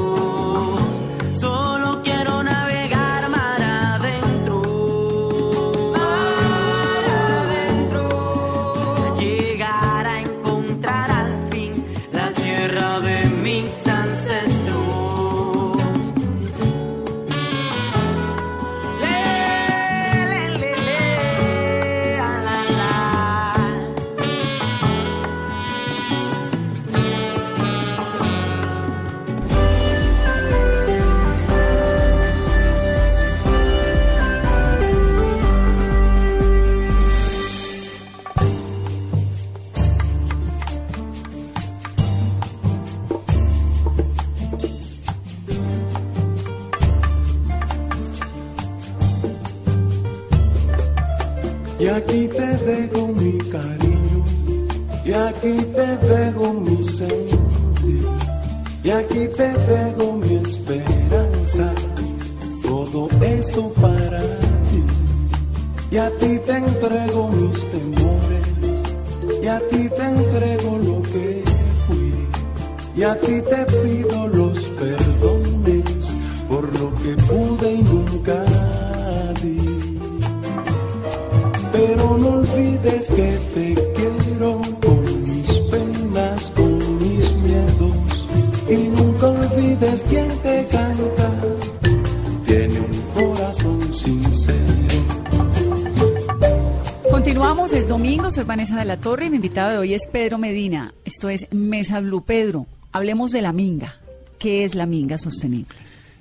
[98.72, 100.94] De la Torre y mi invitado de hoy es Pedro Medina.
[101.04, 102.24] Esto es Mesa Blue.
[102.24, 103.96] Pedro, hablemos de la Minga.
[104.38, 105.76] ¿Qué es la Minga Sostenible?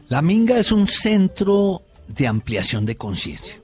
[0.10, 3.56] La Minga es un centro de ampliación de conciencia.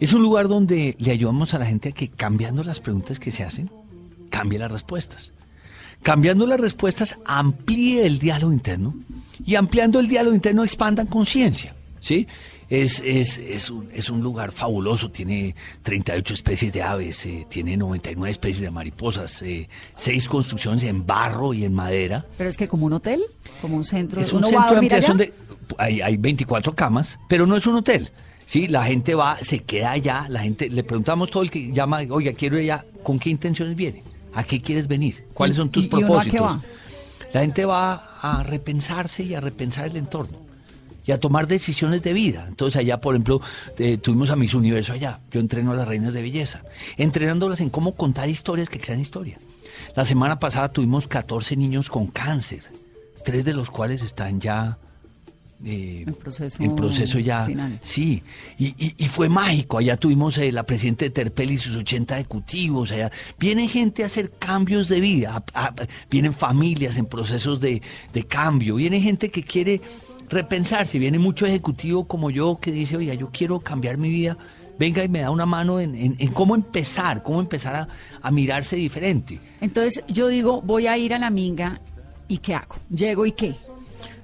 [0.00, 3.30] Es un lugar donde le ayudamos a la gente a que cambiando las preguntas que
[3.30, 3.70] se hacen,
[4.28, 5.32] cambie las respuestas.
[6.02, 8.94] Cambiando las respuestas, amplíe el diálogo interno
[9.46, 11.76] y ampliando el diálogo interno expandan conciencia.
[12.00, 12.26] ¿sí?
[12.70, 17.76] Es, es, es, un, es, un, lugar fabuloso, tiene 38 especies de aves, eh, tiene
[17.76, 22.24] 99 especies de mariposas, eh, seis construcciones en barro y en madera.
[22.38, 23.22] Pero es que como un hotel,
[23.60, 25.32] como un centro, es un centro de ampliación de...
[25.78, 28.08] Hay, hay 24 camas, pero no es un hotel.
[28.46, 32.02] Sí, la gente va, se queda allá, la gente, le preguntamos todo el que llama,
[32.08, 34.00] oiga, quiero ir allá, ¿con qué intenciones viene?
[34.32, 35.24] ¿A qué quieres venir?
[35.34, 36.40] ¿Cuáles son tus propósitos?
[36.40, 36.62] va?
[37.32, 40.49] La gente va a repensarse y a repensar el entorno
[41.10, 42.44] y a tomar decisiones de vida.
[42.46, 43.40] Entonces allá, por ejemplo,
[43.78, 45.18] eh, tuvimos a Miss Universo allá.
[45.32, 46.62] Yo entreno a las reinas de belleza,
[46.96, 49.36] entrenándolas en cómo contar historias que crean historia.
[49.96, 52.62] La semana pasada tuvimos 14 niños con cáncer,
[53.24, 54.78] tres de los cuales están ya
[55.64, 56.14] eh, en,
[56.74, 57.46] proceso, ya.
[57.82, 58.22] Sí,
[58.58, 59.76] y, y, fue mágico.
[59.76, 62.92] Allá tuvimos eh, la presidenta de Terpel y sus 80 ejecutivos.
[62.92, 65.44] Allá viene gente a hacer cambios de vida,
[66.10, 67.82] vienen familias en procesos de,
[68.26, 69.82] cambio, viene gente que quiere
[70.30, 74.36] repensarse, viene mucho ejecutivo como yo que dice, oiga, yo quiero cambiar mi vida.
[74.78, 77.88] Venga y me da una mano en, en, cómo empezar, cómo empezar a,
[78.22, 79.38] a mirarse diferente.
[79.60, 81.78] Entonces yo digo, voy a ir a la minga
[82.28, 82.76] y ¿qué hago?
[82.88, 83.54] Llego y qué?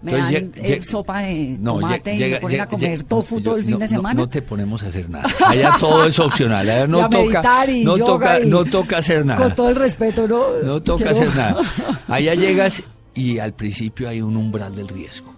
[0.03, 3.79] me dan eh, sopa de tomate y me ponen a comer tofu todo el fin
[3.79, 4.21] de semana.
[4.21, 5.29] No, te ponemos a hacer nada.
[5.47, 6.69] Allá todo es opcional.
[6.69, 9.42] Allá no toca, no toca, no toca hacer nada.
[9.42, 10.45] Con todo el respeto, ¿no?
[10.62, 11.61] No toca hacer nada.
[12.09, 12.83] Allá llegas
[13.14, 15.36] y al principio hay un umbral del riesgo.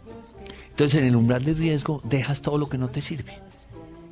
[0.79, 3.37] Entonces en el umbral del riesgo dejas todo lo que no te sirve.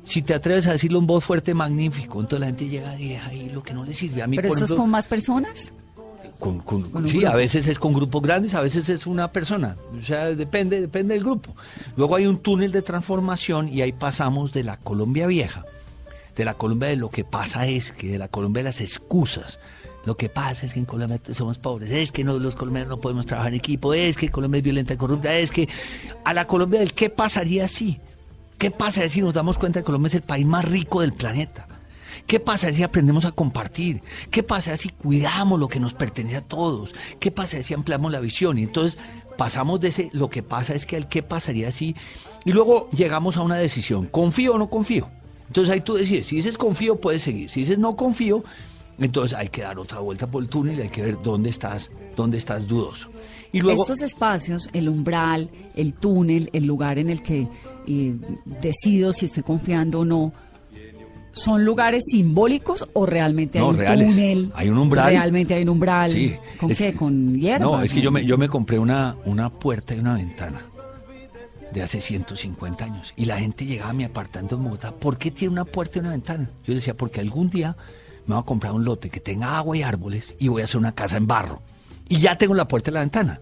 [0.03, 2.19] Si te atreves a decirlo en voz fuerte, magnífico.
[2.19, 4.21] Entonces la gente llega y deja ahí lo que no le sirve.
[4.21, 5.71] A mí, ¿Pero eso es con más personas?
[7.07, 9.77] sí, a veces es con grupos grandes, a veces es una persona.
[9.97, 11.55] O sea, depende, depende del grupo.
[11.95, 15.63] Luego hay un túnel de transformación y ahí pasamos de la Colombia vieja,
[16.35, 19.57] de la Colombia de lo que pasa es que, de la Colombia de las excusas.
[20.07, 23.01] Lo que pasa es que en Colombia somos pobres, es que no, los colombianos no
[23.01, 25.67] podemos trabajar en equipo, es que Colombia es violenta y corrupta, es que
[26.23, 27.99] a la Colombia del qué pasaría si.
[28.57, 31.67] ¿Qué pasa si nos damos cuenta que Colombia es el país más rico del planeta?
[32.25, 34.01] ¿Qué pasa si aprendemos a compartir?
[34.31, 36.95] ¿Qué pasa si cuidamos lo que nos pertenece a todos?
[37.19, 38.57] ¿Qué pasa si ampliamos la visión?
[38.57, 38.97] Y entonces
[39.37, 41.97] pasamos de ese, lo que pasa es que el qué pasaría si,
[42.45, 45.09] y luego llegamos a una decisión, ¿confío o no confío?
[45.47, 48.45] Entonces ahí tú decides, si dices confío, puedes seguir, si dices no confío,
[48.99, 51.89] entonces hay que dar otra vuelta por el túnel y hay que ver dónde estás,
[52.15, 53.07] dónde estás dudoso.
[53.51, 57.47] Y luego, Estos espacios, el umbral, el túnel, el lugar en el que
[57.87, 58.15] eh,
[58.61, 60.33] decido si estoy confiando o no,
[61.31, 64.09] ¿son lugares simbólicos o realmente hay No, un reales.
[64.09, 64.51] túnel?
[64.55, 65.07] Hay un umbral.
[65.09, 66.11] Realmente hay un umbral.
[66.11, 66.93] Sí, ¿Con es qué?
[66.93, 67.61] ¿Con hierbas?
[67.61, 70.61] No, es que yo ¿O- me, yo me compré una, una puerta y una ventana
[71.73, 73.13] de hace 150 años.
[73.15, 74.91] Y la gente llegaba a mi apartamento en Bogotá.
[74.91, 76.49] ¿Por qué tiene una puerta y una ventana?
[76.65, 77.75] Yo decía, porque algún día
[78.27, 80.77] me voy a comprar un lote que tenga agua y árboles y voy a hacer
[80.77, 81.61] una casa en barro.
[82.09, 83.39] Y ya tengo la puerta y la ventana.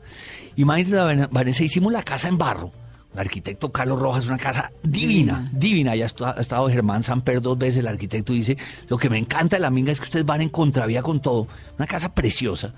[0.55, 2.71] Imagínate, Van- Vanessa, hicimos la casa en barro.
[3.13, 5.95] El arquitecto Carlos Rojas, una casa divina, divina.
[5.95, 8.57] Ya ha estado Germán Samper dos veces, el arquitecto dice,
[8.89, 11.47] lo que me encanta de la minga es que ustedes van en contravía con todo.
[11.77, 12.73] Una casa preciosa.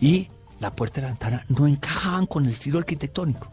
[0.00, 3.50] Y la puerta y la ventana no encajaban con el estilo arquitectónico.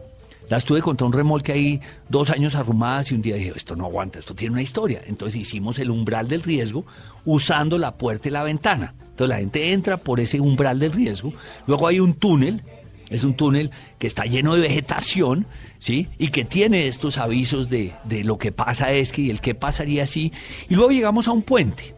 [0.50, 3.86] Las tuve contra un remolque ahí dos años arrumadas y un día dije, esto no
[3.86, 5.02] aguanta, esto tiene una historia.
[5.06, 6.86] Entonces hicimos el umbral del riesgo
[7.26, 8.94] usando la puerta y la ventana.
[9.00, 11.34] Entonces la gente entra por ese umbral del riesgo.
[11.66, 12.62] Luego hay un túnel,
[13.10, 15.48] es un túnel que está lleno de vegetación,
[15.80, 16.08] ¿sí?
[16.18, 19.54] Y que tiene estos avisos de, de lo que pasa es que y el qué
[19.54, 20.32] pasaría si.
[20.70, 21.94] Y luego llegamos a un puente.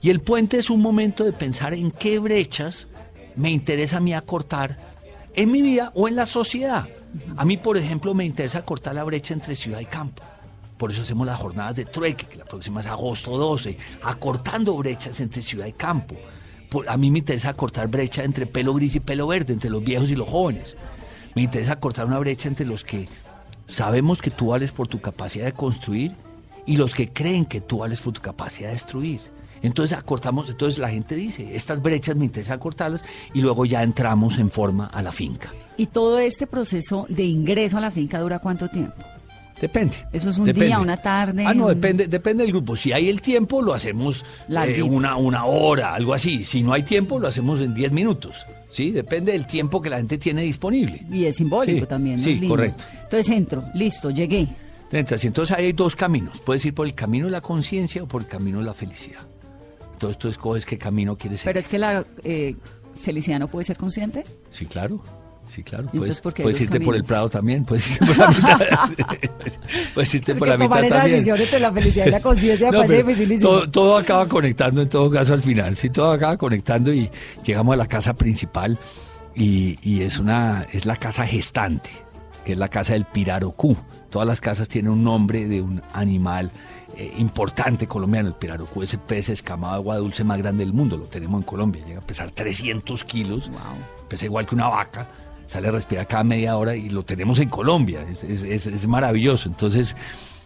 [0.00, 2.86] Y el puente es un momento de pensar en qué brechas
[3.34, 4.87] me interesa a mí acortar
[5.38, 6.88] en mi vida o en la sociedad.
[7.36, 10.24] A mí, por ejemplo, me interesa cortar la brecha entre ciudad y campo.
[10.76, 15.20] Por eso hacemos las jornadas de trueque, que la próxima es agosto 12, acortando brechas
[15.20, 16.16] entre ciudad y campo.
[16.88, 20.10] A mí me interesa cortar brecha entre pelo gris y pelo verde, entre los viejos
[20.10, 20.76] y los jóvenes.
[21.36, 23.06] Me interesa cortar una brecha entre los que
[23.68, 26.16] sabemos que tú vales por tu capacidad de construir
[26.66, 29.20] y los que creen que tú vales por tu capacidad de destruir.
[29.62, 34.38] Entonces acortamos, entonces la gente dice, estas brechas me interesa cortarlas y luego ya entramos
[34.38, 35.50] en forma a la finca.
[35.76, 38.94] ¿Y todo este proceso de ingreso a la finca dura cuánto tiempo?
[39.60, 39.96] Depende.
[40.12, 40.66] Eso es un depende.
[40.66, 42.76] día, una tarde, Ah, no, un- depende, depende del grupo.
[42.76, 46.44] Si hay el tiempo, lo hacemos eh, una, una hora, algo así.
[46.44, 48.46] Si no hay tiempo, lo hacemos en 10 minutos.
[48.70, 48.90] ¿Sí?
[48.92, 51.04] Depende del tiempo que la gente tiene disponible.
[51.10, 52.18] Y es simbólico Sí, también.
[52.18, 52.22] ¿no?
[52.22, 52.48] sí, lindo.
[52.50, 52.84] correcto.
[53.02, 54.46] Entonces entro, listo, llegué.
[54.92, 56.38] Entras, entonces hay dos caminos.
[56.40, 59.20] Puedes ir por el camino de la conciencia o por el camino de la felicidad.
[59.98, 61.50] Entonces tú escoges qué camino quieres seguir.
[61.54, 62.54] Pero es que la eh,
[62.94, 64.22] felicidad no puede ser consciente.
[64.48, 65.02] Sí, claro.
[65.48, 65.86] Sí, claro.
[65.92, 67.02] ¿Y entonces Puedes, puedes irte por el?
[67.02, 67.64] Prado también.
[67.64, 68.58] Puedes irte por la mitad.
[69.94, 71.14] puedes irte Es por que la tomar mitad esa también.
[71.16, 73.50] decisión entre la felicidad y la conciencia No, parece dificilísimo.
[73.50, 75.76] Todo, todo acaba conectando en todo caso al final.
[75.76, 77.10] Sí, todo acaba conectando y
[77.44, 78.78] llegamos a la casa principal
[79.34, 81.90] y, y es una es la casa gestante,
[82.44, 83.76] que es la casa del Pirarucú.
[84.10, 86.52] Todas las casas tienen un nombre de un animal
[86.98, 88.28] eh, importante colombiano.
[88.28, 90.96] El Pirarucú es el pez escamado de agua dulce más grande del mundo.
[90.96, 91.84] Lo tenemos en Colombia.
[91.86, 93.50] Llega a pesar 300 kilos.
[94.08, 95.08] Pesa igual que una vaca.
[95.46, 98.04] Sale a respirar cada media hora y lo tenemos en Colombia.
[98.10, 99.48] Es, es- es- es maravilloso.
[99.48, 99.96] Entonces,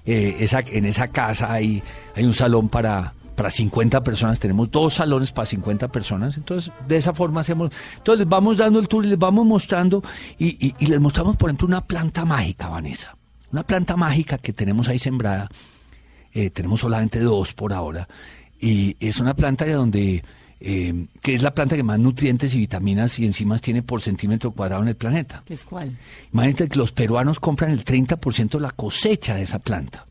[0.06, 1.82] eh, esa, en esa casa hay,
[2.14, 4.38] hay un salón para, para 50 personas.
[4.38, 6.36] Tenemos dos salones para 50 personas.
[6.36, 7.70] Entonces, de esa forma hacemos.
[7.96, 10.04] Entonces, les vamos dando el tour y les vamos mostrando.
[10.38, 13.16] Y, y- y les mostramos, por ejemplo, una planta mágica, Vanessa.
[13.50, 15.48] Una planta mágica que tenemos ahí sembrada.
[16.34, 18.08] Eh, tenemos solamente dos por ahora.
[18.60, 20.24] Y es una planta de donde.
[20.60, 24.52] eh, que es la planta que más nutrientes y vitaminas y enzimas tiene por centímetro
[24.52, 25.42] cuadrado en el planeta.
[25.44, 25.96] ¿Qué es cuál?
[26.32, 30.06] Imagínate que los peruanos compran el 30% de la cosecha de esa planta.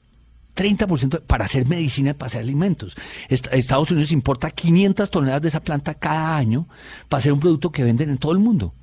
[0.56, 2.96] 30% para hacer medicina y para hacer alimentos.
[3.30, 6.68] Est- Estados Unidos importa 500 toneladas de esa planta cada año
[7.08, 8.74] para hacer un producto que venden en todo el mundo.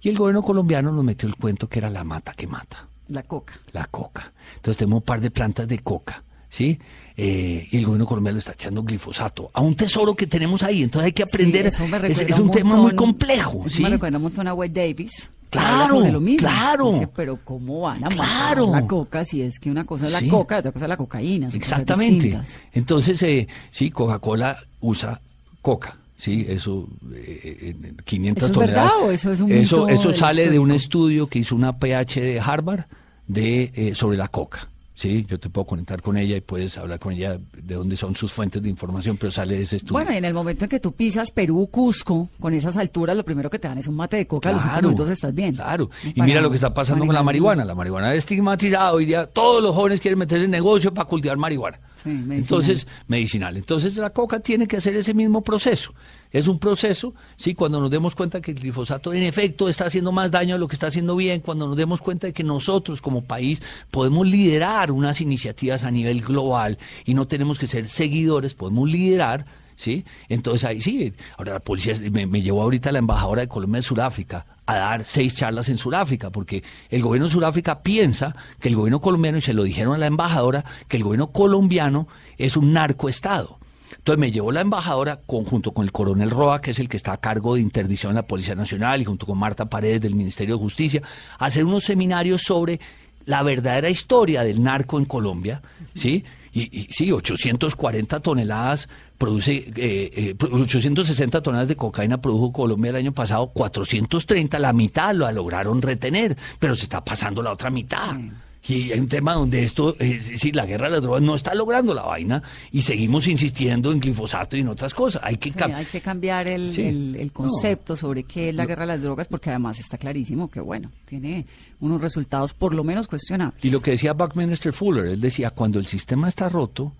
[0.00, 3.24] Y el gobierno colombiano nos metió el cuento que era la mata que mata La
[3.24, 3.54] coca.
[3.72, 4.32] la coca.
[4.54, 6.78] Entonces tenemos un par de plantas de coca, ¿sí?
[7.16, 10.82] Eh, y el gobierno colombiano está echando glifosato a un tesoro que tenemos ahí.
[10.82, 11.70] Entonces hay que aprender.
[11.72, 13.82] Sí, es, un tema montón- muy complejo, ¿sí?
[13.82, 15.30] Me recuerda un montón a White Davis.
[15.50, 16.46] Claro, lo mismo.
[16.46, 16.92] claro.
[16.92, 18.16] Dice, pero ¿cómo van a matar
[18.56, 18.70] Claro.
[18.72, 20.28] la coca si es que una cosa es la Sí.
[20.28, 21.48] coca y otra cosa es la cocaína?
[21.52, 22.38] Exactamente.
[22.72, 25.20] Entonces, eh, sí, Coca-Cola usa
[25.60, 25.96] coca.
[26.16, 29.08] Sí, eso, eh, en 500 ¿Eso es verdad toneladas.
[29.08, 31.78] o eso es un eso, mito eso del sale de un estudio que hizo una
[31.78, 32.84] PH de Harvard
[33.26, 34.68] de, eh, sobre la coca.
[35.00, 38.14] Sí, yo te puedo conectar con ella y puedes hablar con ella de dónde son
[38.14, 39.94] sus fuentes de información, pero sale de ese estudio.
[39.94, 43.24] Bueno, y en el momento en que tú pisas Perú, Cusco, con esas alturas, lo
[43.24, 45.54] primero que te dan es un mate de coca, a los cinco minutos estás bien.
[45.54, 45.88] Claro.
[46.04, 47.64] Y Para mira lo que está pasando con la marihuana.
[47.64, 49.24] La marihuana es estigmatizada hoy día.
[49.24, 51.80] Todos los jóvenes quieren meterse en negocio para cultivar marihuana.
[51.94, 52.38] Sí, medicinal.
[52.38, 53.56] Entonces, medicinal.
[53.56, 55.94] Entonces la coca tiene que hacer ese mismo proceso.
[56.32, 60.12] Es un proceso, sí, cuando nos demos cuenta que el glifosato en efecto está haciendo
[60.12, 63.02] más daño de lo que está haciendo bien, cuando nos demos cuenta de que nosotros
[63.02, 68.54] como país podemos liderar unas iniciativas a nivel global y no tenemos que ser seguidores,
[68.54, 70.04] podemos liderar, ¿sí?
[70.28, 74.46] Entonces ahí sí, ahora la policía me, llevó ahorita la embajadora de Colombia en Sudáfrica
[74.66, 79.00] a dar seis charlas en Sudáfrica, porque el gobierno de Sudáfrica piensa que el gobierno
[79.00, 82.06] colombiano, y se lo dijeron a la embajadora, que el gobierno colombiano
[82.38, 83.59] es un narcoestado.
[83.96, 87.12] Entonces me llevó la embajadora junto con el coronel Roa, que es el que está
[87.12, 90.56] a cargo de interdicción en la Policía Nacional, y junto con Marta Paredes del Ministerio
[90.56, 91.02] de Justicia,
[91.38, 92.80] a hacer unos seminarios sobre
[93.26, 95.62] la verdadera historia del narco en Colombia,
[95.94, 96.24] ¿sí?
[96.52, 102.96] Y, y sí, 840 toneladas produce, eh, eh, 860 toneladas de cocaína produjo Colombia el
[102.96, 108.16] año pasado, 430, la mitad lo lograron retener, pero se está pasando la otra mitad.
[108.62, 111.54] Y hay un tema donde esto, eh, sí, la guerra de las drogas no está
[111.54, 115.22] logrando la vaina y seguimos insistiendo en glifosato y en otras cosas.
[115.24, 116.82] Hay que, Sí, cam- hay que cambiar el, Sí.
[116.82, 120.50] el- el concepto sobre qué es la guerra de las drogas, porque además está clarísimo
[120.50, 121.46] que, bueno, tiene
[121.80, 123.64] unos resultados por lo menos cuestionables.
[123.64, 126.92] Y lo que decía Buckminster Fuller, él decía, cuando el sistema está roto,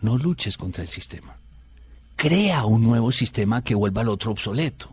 [0.00, 1.36] no luches contra el sistema.
[2.16, 4.88] Crea un nuevo sistema que vuelva al otro obsoleto.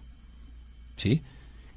[0.97, 1.21] ¿Sí?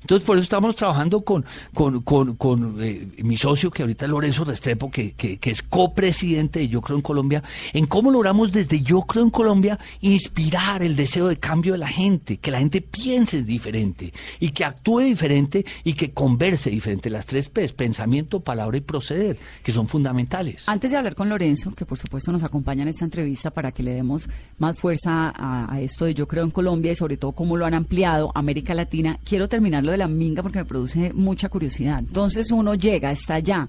[0.01, 4.11] Entonces, por eso estamos trabajando con, con, con, con, eh, mi socio, que ahorita es
[4.11, 8.53] Lorenzo Restrepo, que, que, que es copresidente de Yo Creo en Colombia, en cómo logramos
[8.53, 12.59] desde Yo Creo en Colombia inspirar el deseo de cambio de la gente, que la
[12.59, 17.11] gente piense diferente y que actúe diferente y que converse diferente.
[17.11, 20.65] Las tres P's, pensamiento, palabra y proceder, que son fundamentales.
[20.67, 23.83] Antes de hablar con Lorenzo, que por supuesto nos acompaña en esta entrevista para que
[23.83, 27.57] le demos más fuerza a, esto de Yo Creo en Colombia y sobre todo cómo
[27.57, 31.49] lo han ampliado América Latina, quiero terminar lo de la minga porque me produce mucha
[31.49, 31.99] curiosidad.
[31.99, 33.69] Entonces uno llega, está allá,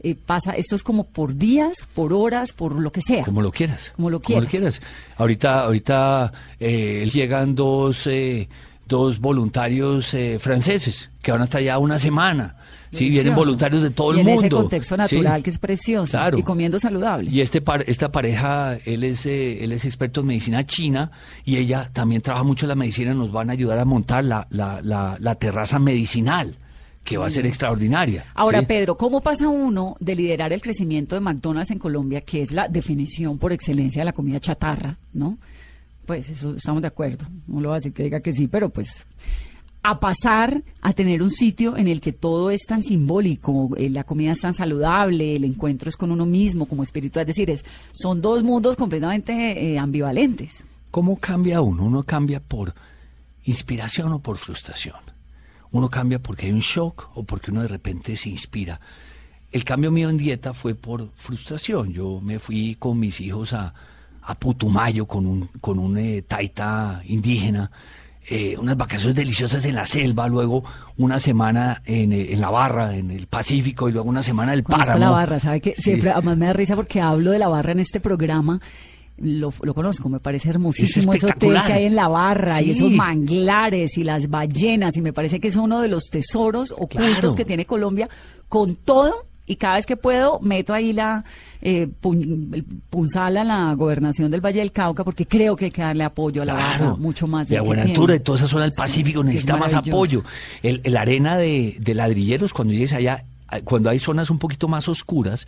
[0.00, 3.24] eh, pasa, esto es como por días, por horas, por lo que sea.
[3.24, 3.92] Como lo quieras.
[3.94, 4.80] Como lo quieras.
[5.16, 8.48] Ahorita, ahorita eh, llegan dos, eh,
[8.88, 12.56] dos voluntarios eh, franceses que van hasta allá una semana.
[12.90, 14.40] Sí, vienen voluntarios de todo y el en mundo.
[14.46, 15.42] ese contexto natural Sí.
[15.44, 16.38] que es precioso Claro.
[16.38, 17.30] y comiendo saludable.
[17.30, 21.10] Y este par- esta pareja, él es, eh, él es experto en medicina china
[21.44, 23.12] y ella también trabaja mucho en la medicina.
[23.12, 26.56] Nos van a ayudar a montar la, la, la, la terraza medicinal,
[27.04, 28.24] que va a ser extraordinaria.
[28.34, 28.66] Ahora, ¿sí?
[28.66, 32.68] Pedro, ¿cómo pasa uno de liderar el crecimiento de McDonald's en Colombia, que es la
[32.68, 35.36] definición por excelencia de la comida chatarra, ¿no?
[36.08, 37.26] Pues eso estamos de acuerdo.
[37.46, 39.06] No lo va a decir que diga que sí, pero pues
[39.82, 44.04] a pasar a tener un sitio en el que todo es tan simbólico, eh, la
[44.04, 47.62] comida es tan saludable, el encuentro es con uno mismo como espíritu, es decir, es,
[47.92, 50.64] son dos mundos completamente eh, ambivalentes.
[50.90, 51.84] ¿Cómo cambia uno?
[51.84, 52.74] Uno cambia por
[53.44, 54.96] inspiración o por frustración.
[55.72, 58.80] Uno cambia porque hay un shock o porque uno de repente se inspira.
[59.52, 61.92] El cambio mío en dieta fue por frustración.
[61.92, 63.74] Yo me fui con mis hijos a,
[64.30, 67.70] a Putumayo con un, con un eh, taita indígena.
[68.30, 70.62] eh, unas vacaciones deliciosas en la selva, luego
[70.98, 74.58] una semana en, eh, en la barra, en el Pacífico, y luego una semana en
[74.58, 75.04] el Conozco páramo.
[75.06, 75.82] la barra, ¿sabe que Sí.
[75.82, 78.60] Siempre, además me da risa porque hablo de la barra en este programa.
[79.16, 82.70] Lo, lo conozco, me parece hermosísimo ese hotel que hay en la barra y Sí.
[82.72, 87.18] esos manglares y las ballenas y me parece que es uno de los tesoros ocultos
[87.18, 87.34] Claro.
[87.34, 88.08] que tiene Colombia
[88.48, 91.24] con todo y cada vez que puedo meto ahí la
[91.62, 95.70] eh, puñ- el punzal a la gobernación del Valle del Cauca porque creo que hay
[95.72, 98.46] que darle apoyo a la barra mucho más de del que Buenaventura y toda esa
[98.46, 100.22] zona del Sí, Pacífico necesita más apoyo.
[100.62, 104.68] El, el arena de, de ladrilleros, cuando llegues allá, eh, cuando hay zonas un poquito
[104.68, 105.46] más oscuras,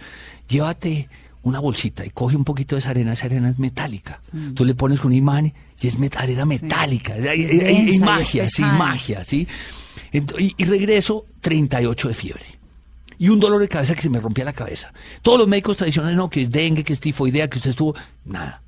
[0.49, 1.09] llévate
[1.43, 4.21] una bolsita y coge un poquito de esa arena, esa arena es metálica.
[4.33, 4.53] Mm.
[4.55, 7.15] Tú le pones con un imán y es met- arena metálica.
[7.15, 9.47] Hay, hay- y magia, sí, magia, sí.
[10.13, 12.45] Ent- y, y regreso 38 de fiebre.
[13.21, 14.95] Y un dolor de cabeza que se me rompía la cabeza.
[15.21, 18.63] Todos los médicos tradicionales, no, que es dengue, que es tifoidea, que usted estuvo, nada.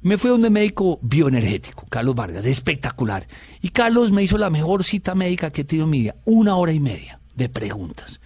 [0.00, 3.26] Me fui a un médico bioenergético, Carlos Vargas, espectacular.
[3.60, 6.54] Y Carlos me hizo la mejor cita médica que he tenido en mi vida, una
[6.54, 8.20] hora y media de preguntas.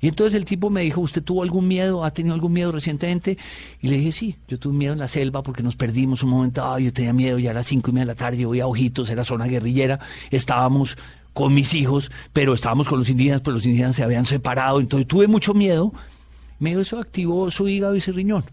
[0.00, 2.04] Y entonces el tipo me dijo, ¿usted tuvo algún miedo?
[2.04, 3.36] ¿Ha tenido algún miedo recientemente?
[3.82, 6.78] Y le dije, sí, yo tuve miedo en la selva porque nos perdimos un momento,
[6.78, 8.66] yo tenía miedo, ya a las cinco y media de la tarde, yo voy a
[8.66, 10.96] Ojitos, era zona guerrillera, estábamos
[11.32, 15.06] con mis hijos, pero estábamos con los indígenas, pero los indígenas se habían separado, entonces
[15.06, 15.92] tuve mucho miedo.
[16.58, 18.44] Me eso activó su hígado y su riñón.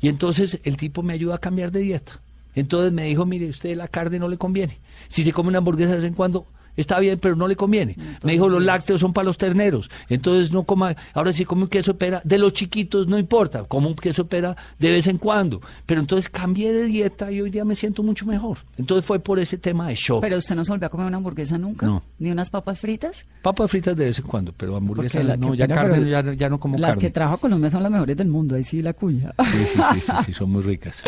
[0.00, 2.20] Y entonces el tipo me ayuda a cambiar de dieta.
[2.54, 4.78] Entonces me dijo, mire, usted la carne no le conviene.
[5.08, 7.96] Si se come una hamburguesa de vez en cuando, está bien, pero no le conviene.
[8.22, 9.90] me dijo, los lácteos son para los terneros.
[10.08, 13.64] Entonces no coma, ahora sí come un queso de pera, de los chiquitos no importa,
[13.64, 15.60] como un queso de pera de vez en cuando.
[15.86, 18.58] Pero entonces cambié de dieta y hoy día me siento mucho mejor.
[18.78, 20.20] Entonces fue por ese tema de shock.
[20.20, 22.02] Pero usted no se volvió a comer una hamburguesa nunca, No.
[22.18, 23.26] ni unas papas fritas.
[23.42, 26.58] Papas fritas de vez en cuando, pero hamburguesas no, ya carne, ya, no- ya no
[26.60, 27.00] como Las carne.
[27.08, 29.34] que trajo a Colombia son las mejores del mundo, ahí sí la cuya.
[29.44, 31.02] Sí, sí, sí, sí, sí, son muy ricas.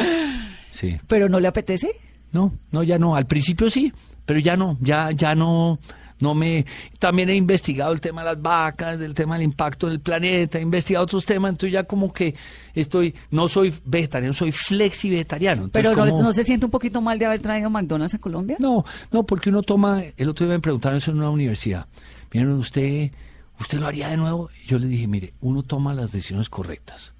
[0.71, 0.97] Sí.
[1.07, 1.91] Pero no le apetece.
[2.33, 3.15] No, no, ya no.
[3.17, 3.93] Al principio sí,
[4.27, 5.79] pero ya no, ya, ya no,
[6.21, 6.67] no me.
[6.99, 10.63] También he investigado el tema de las vacas, del tema del impacto del planeta, he
[10.63, 12.35] investigado otros temas, entonces ya como que
[12.75, 15.65] estoy, no soy vegetariano, soy flexi vegetariano.
[15.65, 18.19] Entonces, Pero no, como- no se siente un poquito mal de haber traído McDonald's a
[18.19, 18.57] Colombia.
[18.61, 21.87] no, no, porque uno toma, el otro día me preguntaron eso en una universidad.
[22.33, 23.11] Miren, usted,
[23.59, 24.51] ¿usted lo haría de nuevo?
[24.67, 27.15] Yo le dije, mire, uno toma las decisiones correctas,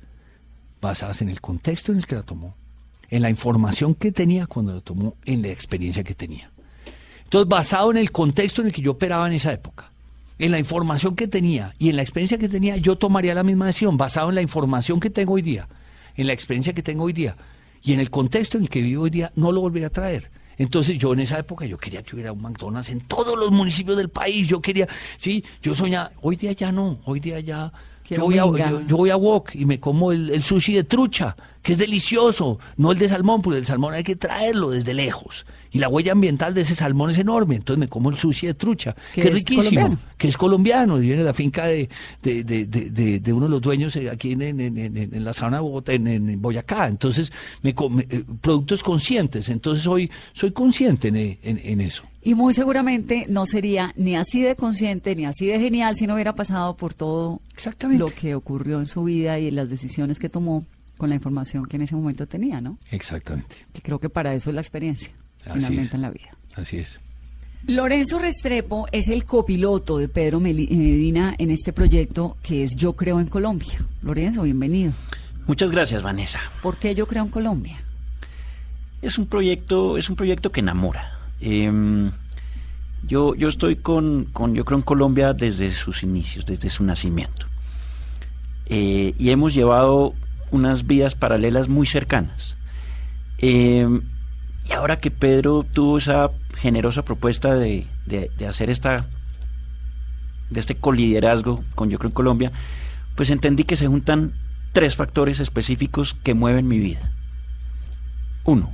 [0.83, 2.55] basadas en el contexto en el que la tomó,
[3.11, 6.51] en la información que tenía cuando la tomó, en la experiencia que tenía.
[7.25, 9.91] Entonces, basado en el contexto en el que yo operaba en esa época,
[10.39, 13.67] en la información que tenía y en la experiencia que tenía, yo tomaría la misma
[13.67, 15.69] decisión, basado en la información que tengo hoy día,
[16.17, 17.37] en la experiencia que tengo hoy día
[17.83, 20.31] y en el contexto en el que vivo hoy día, no lo volvería a traer.
[20.57, 23.97] Entonces yo en esa época yo quería que hubiera un McDonald's en todos los municipios
[23.97, 27.73] del país, yo quería, sí, yo soñaba, hoy día ya no, hoy día ya,
[28.09, 31.37] yo voy, a, yo voy a Wok y me como el, el sushi de trucha,
[31.63, 35.47] que es delicioso, no el de salmón, porque el salmón hay que traerlo desde lejos.
[35.71, 38.55] Y la huella ambiental de ese salmón es enorme, entonces me como el sushi de
[38.55, 39.99] trucha, Que es riquísimo, colombiano.
[40.17, 41.89] que es colombiano, y viene de la finca de,
[42.23, 45.59] de, de, de, uno de los dueños eh, aquí en, en, en- en- la zona
[45.59, 46.89] de Bogotá, en, Boyacá.
[46.89, 52.03] Entonces, me, eh, productos conscientes, entonces soy, soy consciente en, en, en eso.
[52.23, 56.15] Y muy seguramente no sería ni así de consciente ni así de genial si no
[56.15, 58.01] hubiera pasado por todo Exactamente.
[58.01, 60.65] lo que ocurrió en su vida y las decisiones que tomó
[60.97, 62.77] con la información que en ese momento tenía, ¿no?
[62.91, 65.11] Exactamente, Que creo que para eso es la experiencia,
[65.47, 65.95] Así finalmente es.
[65.95, 66.29] en la vida.
[66.57, 66.99] así es.
[67.67, 72.93] Lorenzo Restrepo es el copiloto de Pedro Meli- Medina en este proyecto que es Yo
[72.95, 73.79] Creo en Colombia.
[74.03, 74.93] Lorenzo, bienvenido.
[75.47, 76.39] Muchas gracias, Vanessa.
[76.63, 77.77] ¿Por qué Yo Creo en Colombia?
[79.03, 81.19] Es un proyecto, es un proyecto que enamora.
[81.41, 82.11] Em,
[83.07, 87.47] yo, yo estoy con, con, yo creo en Colombia desde sus inicios, desde su nacimiento.
[88.67, 90.15] Eh, y hemos llevado
[90.51, 92.57] unas vidas paralelas muy cercanas.
[93.39, 94.03] Em,
[94.69, 99.07] y ahora que Pedro tuvo esa generosa propuesta de, de- de hacer esta,
[100.51, 102.53] de este coliderazgo con Yo creo en Colombia,
[103.15, 104.33] pues entendí que se juntan
[104.73, 107.13] tres factores específicos que mueven mi vida.
[108.45, 108.71] Uno,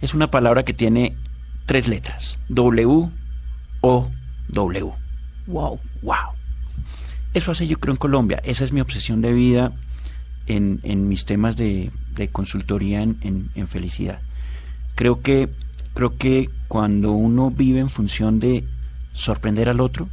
[0.00, 1.16] es una palabra que tiene
[1.66, 3.10] tres letras, W
[3.82, 4.10] O
[4.48, 4.90] W.
[5.46, 5.80] Wow.
[6.02, 6.16] Wow.
[7.32, 8.40] Eso hace yo creo en Colombia.
[8.44, 9.72] Esa es mi obsesión de vida
[10.46, 14.20] en, en mis temas de, de consultoría en, en- en felicidad.
[14.94, 15.48] Creo que,
[15.94, 18.64] creo que cuando uno vive en función de
[19.12, 20.08] sorprender al otro,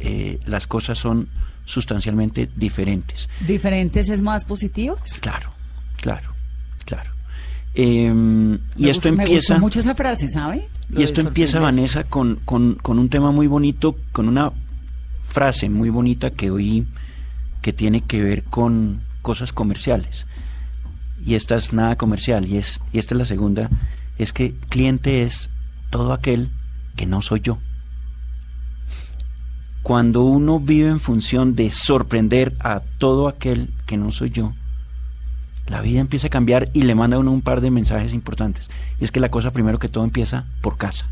[0.00, 1.28] eh, las cosas son
[1.64, 3.28] sustancialmente diferentes.
[3.46, 5.18] ¿Diferentes es más positivas?
[5.20, 5.50] Claro,
[5.96, 6.30] claro,
[6.84, 7.10] claro.
[7.74, 9.54] Em, y Me esto Me empieza.
[9.54, 10.68] gustó mucho esa frase, ¿sabe?
[10.88, 11.60] Lo Y esto empieza.
[11.60, 14.52] Vanessa, con, con, con un tema muy bonito, con una
[15.24, 16.86] frase muy bonita que oí
[17.60, 20.26] que tiene que ver con cosas comerciales.
[21.24, 23.70] Y esta es nada comercial, y, es, y esta es la segunda,
[24.18, 25.50] es que cliente es
[25.90, 26.50] todo aquel
[26.96, 27.58] que no soy yo.
[29.82, 34.52] Cuando uno vive en función de sorprender a todo aquel que no soy yo,
[35.66, 38.70] la vida empieza a cambiar y le manda a uno un par de mensajes importantes.
[39.00, 41.06] Y es que la cosa primero que todo empieza por casa.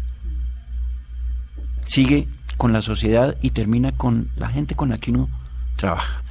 [1.85, 5.29] Sigue con la sociedad y termina con la gente con la que uno
[5.77, 6.23] trabaja.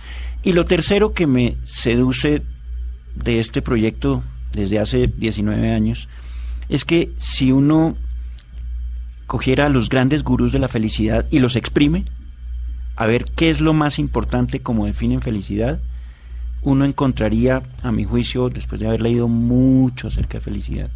[0.43, 2.43] Y lo tercero que me seduce
[3.16, 6.07] de este proyecto desde hace 19 años
[6.70, 7.95] es que si uno
[9.28, 12.05] cogiera a los grandes gurús de la felicidad y los exprime,
[12.95, 15.80] a ver qué es lo más importante como definen felicidad,
[16.61, 20.89] uno encontraría, a mi juicio, después de haber leído mucho acerca de felicidad,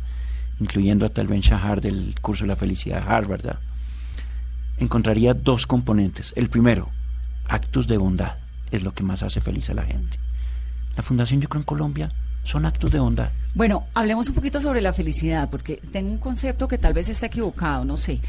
[0.59, 3.57] incluyendo a Tal Ben Shahar del curso de la felicidad de Harvard,
[4.77, 6.33] encontraría dos componentes.
[6.35, 6.89] El primero,
[7.47, 8.37] actos de bondad,
[8.71, 10.17] es lo que más hace feliz a la gente.
[10.99, 12.11] La Fundación Yo Creo en Colombia
[12.43, 13.29] son actos de bondad.
[13.55, 17.27] Bueno, hablemos un poquito sobre la felicidad, porque tengo un concepto que tal vez está
[17.27, 18.19] equivocado, no sé,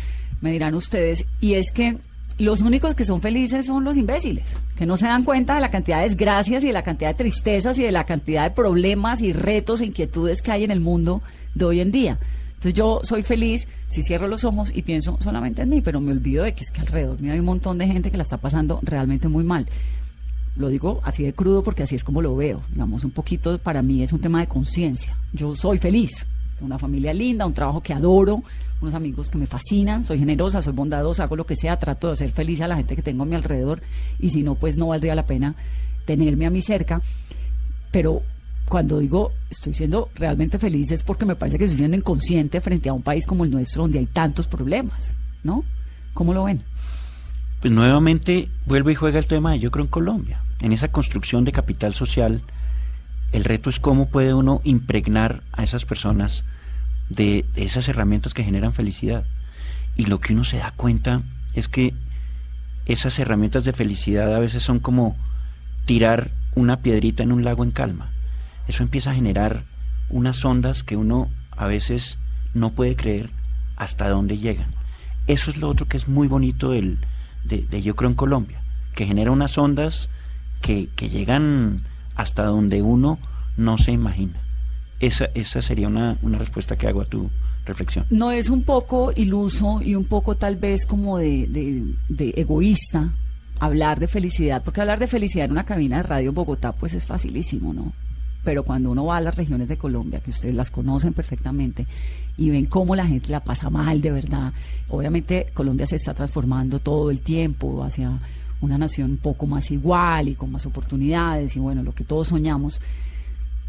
[0.41, 1.99] me dirán ustedes, y es que
[2.39, 5.69] los únicos que son felices son los imbéciles, que no se dan cuenta de la
[5.69, 9.21] cantidad de desgracias y de la cantidad de tristezas y de la cantidad de problemas
[9.21, 11.23] y retos e inquietudes que hay en el mundo
[11.57, 12.21] de hoy en día.
[12.51, 16.13] Entonces yo soy feliz si cierro los ojos y pienso solamente en mí, pero me
[16.13, 18.37] olvido de que es que alrededor mío hay un montón de gente que la está
[18.37, 19.67] pasando realmente muy mal.
[20.57, 22.61] Lo digo así de crudo porque así es como lo veo.
[22.71, 25.17] Digamos, un poquito para mí es un tema de conciencia.
[25.33, 26.27] Yo soy feliz,
[26.61, 28.43] una familia linda, un trabajo que adoro,
[28.81, 32.15] unos amigos que me fascinan, soy generosa, soy bondadosa, hago lo que sea, trato de
[32.15, 33.83] hacer feliz a la gente que tengo a mi alrededor
[34.19, 35.55] y si no, pues no valdría la pena
[36.05, 37.01] tenerme a mi cerca.
[37.91, 38.23] Pero
[38.69, 42.89] cuando digo estoy siendo realmente feliz es porque me parece que estoy siendo inconsciente frente
[42.89, 45.65] a un país como el nuestro donde hay tantos problemas, ¿no?
[46.15, 46.63] ¿Cómo lo ven?
[47.61, 50.41] Pues nuevamente vuelve y juega el tema de Yo Creo en Colombia.
[50.61, 52.43] En esa construcción de capital social,
[53.33, 56.45] el reto es cómo puede uno impregnar a esas personas
[57.11, 59.27] de esas herramientas que generan felicidad.
[59.95, 61.93] Y lo que uno se da cuenta es que
[62.87, 65.19] esas herramientas de felicidad a veces son como
[65.85, 68.11] tirar una piedrita en un lago en calma.
[68.69, 69.65] Eso empieza a generar
[70.09, 72.19] unas ondas que uno a veces
[72.55, 73.29] no puede creer
[73.77, 74.71] hasta dónde llegan.
[75.27, 76.99] Eso es lo otro que es muy bonito del,
[77.51, 78.63] de, Yo creo en Colombia,
[78.95, 80.09] que genera unas ondas
[80.63, 81.83] que, que llegan
[82.15, 83.19] hasta donde uno
[83.57, 84.41] no se imagina.
[85.01, 87.31] Esa, esa sería una, una respuesta que hago a tu
[87.65, 88.07] reflexión.
[88.11, 91.47] ¿No es un poco iluso y un poco tal vez como de,
[92.09, 93.11] de, egoísta
[93.59, 94.63] hablar de felicidad?
[94.63, 97.93] Porque hablar de felicidad en una cabina de radio en Bogotá pues es facilísimo, ¿no?
[98.45, 101.87] Pero cuando uno va a las regiones de Colombia, que ustedes las conocen perfectamente,
[102.37, 104.53] y ven cómo la gente la pasa mal de verdad,
[104.89, 108.19] obviamente Colombia se está transformando todo el tiempo hacia
[108.61, 112.29] una nación un poco más igual y con más oportunidades y bueno, lo que todos
[112.29, 112.81] soñamos.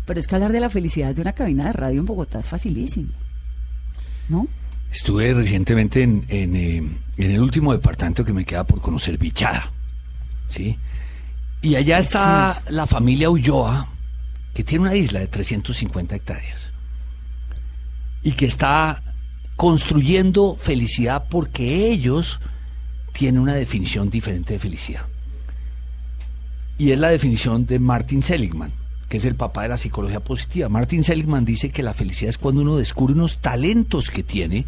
[0.06, 2.48] Pero es que hablar de la felicidad de una cabina de radio en Bogotá es
[2.48, 3.12] facilísimo.
[4.30, 4.48] ¿No?
[4.92, 6.78] Estuve recientemente en, en, eh,
[7.18, 9.72] en, el último departamento que me queda por conocer, Bichada.
[10.50, 10.78] ¿Sí?
[11.62, 13.88] Y allá está la familia Ulloa,
[14.54, 16.72] que tiene una isla de 350 hectáreas.
[18.24, 19.02] Y que está
[19.56, 22.40] construyendo felicidad porque ellos
[23.14, 25.06] tienen una definición diferente de felicidad.
[26.78, 28.82] Y es la definición de Martin Seligman
[29.12, 30.70] que es el papá de la psicología positiva.
[30.70, 34.66] Martin Seligman dice que la felicidad es cuando uno descubre unos talentos que tiene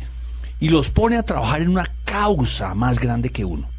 [0.60, 3.70] y los pone a trabajar en una causa más grande que uno.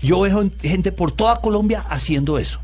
[0.00, 2.58] Yo veo gente por toda Colombia haciendo eso.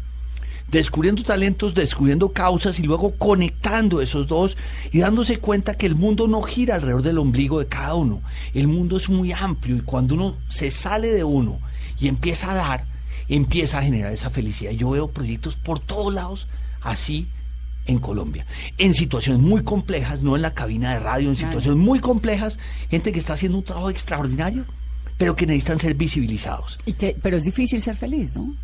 [0.74, 4.56] Descubriendo talentos, descubriendo causas y luego conectando esos dos
[4.90, 8.22] y dándose cuenta que el mundo no gira alrededor del ombligo de cada uno.
[8.54, 11.60] El mundo es muy amplio y cuando uno se sale de uno
[11.96, 12.86] y empieza a dar,
[13.28, 14.72] empieza a generar esa felicidad.
[14.72, 16.48] Yo veo proyectos por todos lados
[16.80, 17.28] así
[17.86, 18.44] en Colombia.
[18.76, 22.58] En situaciones muy complejas, no en la cabina de radio, en situaciones muy complejas,
[22.90, 24.64] gente que está haciendo un trabajo extraordinario,
[25.18, 26.80] pero que necesitan ser visibilizados.
[26.84, 28.56] Y que, pero es difícil ser feliz, ¿no?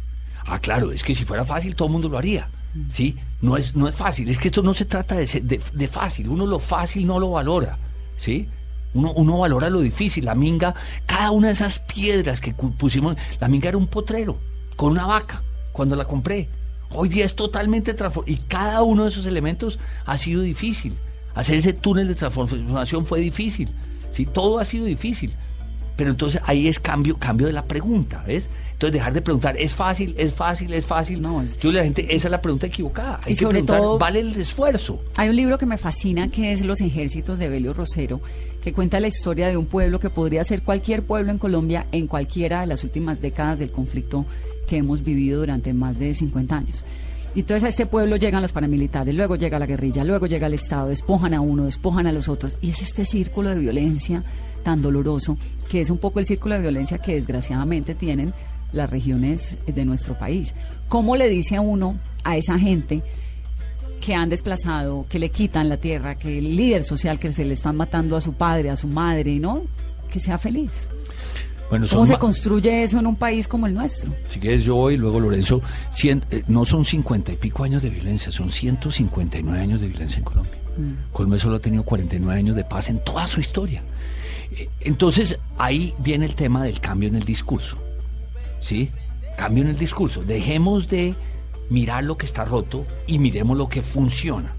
[0.46, 2.48] Ah, claro, es que si fuera fácil todo el mundo lo haría.
[2.74, 2.90] Mm.
[2.90, 3.16] ¿Sí?
[3.42, 6.44] No es, no es fácil, es que esto no se trata de, de, fácil, uno
[6.46, 7.78] lo fácil no lo valora,
[8.18, 8.48] ¿sí?
[8.92, 10.74] Uno, uno valora lo difícil, la minga,
[11.06, 14.38] cada una de esas piedras que pusimos, la minga era un potrero
[14.76, 16.50] con una vaca cuando la compré
[16.92, 20.94] Hoy día es totalmente transformado y cada uno de esos elementos ha sido difícil.
[21.34, 23.70] Hacer ese túnel de transformación fue difícil.
[24.10, 24.26] ¿sí?
[24.26, 25.32] Todo ha sido difícil.
[26.00, 28.48] Pero entonces ahí es cambio, cambio de la pregunta, ¿ves?
[28.72, 30.14] Entonces dejar de preguntar, ¿es fácil?
[30.16, 30.72] ¿Es fácil?
[30.72, 31.20] ¿Es fácil?
[31.20, 31.58] No, es...
[31.58, 33.20] Yo la gente, esa es la pregunta equivocada.
[33.26, 34.98] y sobre todo, ¿vale el esfuerzo?
[35.18, 38.22] Hay un libro que me fascina que es Los ejércitos de Belio Rosero,
[38.62, 42.06] que cuenta la historia de un pueblo que podría ser cualquier pueblo en Colombia en
[42.06, 44.24] cualquiera de las últimas décadas del conflicto
[44.66, 46.82] que hemos vivido durante más de 50 años.
[47.34, 50.54] Y entonces a este pueblo llegan los paramilitares, luego llega la guerrilla, luego llega el
[50.54, 52.58] Estado, despojan a uno, despojan a los otros.
[52.60, 54.24] Y es este círculo de violencia
[54.64, 58.34] tan doloroso, que es un poco el círculo de violencia que desgraciadamente tienen
[58.72, 60.54] las regiones de nuestro país.
[60.88, 63.02] ¿Cómo le dice a uno, a esa gente
[64.00, 67.54] que han desplazado, que le quitan la tierra, que el líder social que se le
[67.54, 69.62] están matando a su padre, a su madre, ¿no?
[70.10, 70.88] Que sea feliz.
[71.70, 74.12] ¿Cómo se construye eso en un país como el nuestro?
[74.28, 75.62] Si quieres, yo voy, luego Lorenzo.
[76.02, 80.24] Eh, no son cincuenta y pico años de violencia, son 159 años de violencia en
[80.24, 80.58] Colombia.
[80.76, 81.12] Mm.
[81.12, 83.82] Colombia solo ha tenido 49 años de paz en toda su historia.
[84.56, 87.76] Eh, entonces, ahí viene el tema del cambio en el discurso.
[88.60, 88.90] ¿Sí?
[89.36, 90.24] Cambio en el discurso.
[90.24, 91.14] Dejemos de
[91.68, 94.54] mirar lo que está roto y miremos lo que funciona.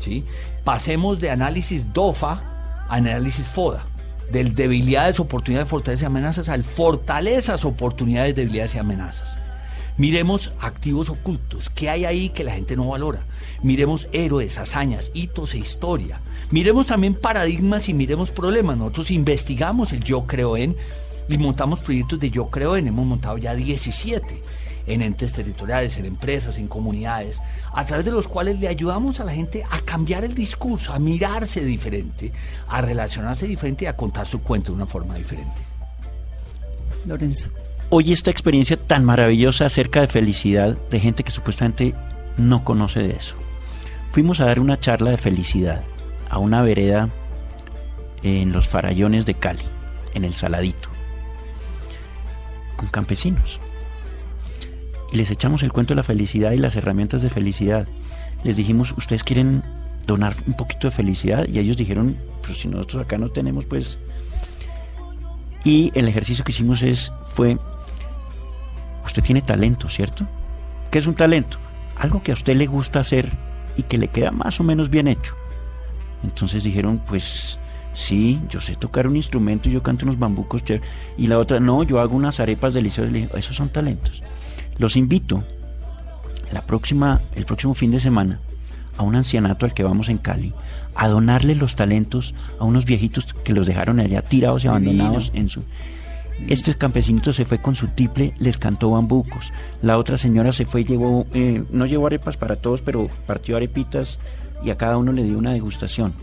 [0.00, 0.24] ¿Sí?
[0.64, 2.32] Pasemos de análisis DOFA
[2.88, 3.84] a análisis FODA
[4.32, 9.36] del debilidades, oportunidades, fortalezas y amenazas al fortalezas, oportunidades, debilidades y amenazas.
[9.96, 13.24] Miremos activos ocultos, qué hay ahí que la gente no valora.
[13.62, 16.20] Miremos héroes, hazañas, hitos e historia.
[16.52, 18.76] Miremos también paradigmas y miremos problemas.
[18.76, 20.76] Nosotros investigamos el yo creo en
[21.28, 22.86] y montamos proyectos de yo creo en.
[22.86, 24.40] Hemos montado ya 17
[24.88, 27.38] en entes territoriales, en empresas, en comunidades,
[27.72, 30.98] a través de los cuales le ayudamos a la gente a cambiar el discurso, a
[30.98, 32.32] mirarse diferente,
[32.66, 35.60] a relacionarse diferente y a contar su cuento de una forma diferente.
[37.06, 37.50] Lorenzo.
[37.90, 41.94] Hoy esta experiencia tan maravillosa acerca de felicidad de gente que supuestamente
[42.36, 43.34] no conoce de eso.
[44.12, 45.82] Fuimos a dar una charla de felicidad
[46.30, 47.08] a una vereda
[48.22, 49.64] en los farallones de Cali,
[50.14, 50.88] en el Saladito,
[52.76, 53.60] con campesinos
[55.12, 57.86] les echamos el cuento de la felicidad y las herramientas de felicidad.
[58.44, 59.62] Les dijimos, ¿ustedes quieren
[60.06, 61.46] donar un poquito de felicidad?
[61.48, 63.98] Y ellos dijeron, pero si nosotros acá no tenemos, pues...
[65.64, 67.58] Y el ejercicio que hicimos es, fue,
[69.04, 70.26] usted tiene talento, ¿cierto?
[70.90, 71.58] ¿Qué es un talento?
[71.96, 73.30] Algo que a usted le gusta hacer
[73.76, 75.34] y que le queda más o menos bien hecho.
[76.22, 77.58] Entonces dijeron, pues
[77.98, 80.62] Sí, yo sé tocar un instrumento y yo canto unos bambucos.
[81.16, 83.12] Y la otra, no, yo hago unas arepas deliciosas.
[83.12, 84.22] Le digo, esos son talentos.
[84.78, 85.44] Los invito
[86.52, 88.40] la próxima, el próximo fin de semana
[88.96, 90.52] a un ancianato al que vamos en Cali
[90.94, 95.48] a donarle los talentos a unos viejitos que los dejaron allá tirados y abandonados en
[95.48, 95.62] su
[96.46, 99.52] este campesinito se fue con su tiple, les cantó bambucos.
[99.82, 103.56] La otra señora se fue y llevó, eh, no llevó arepas para todos, pero partió
[103.56, 104.20] arepitas
[104.62, 106.14] y a cada uno le dio una degustación.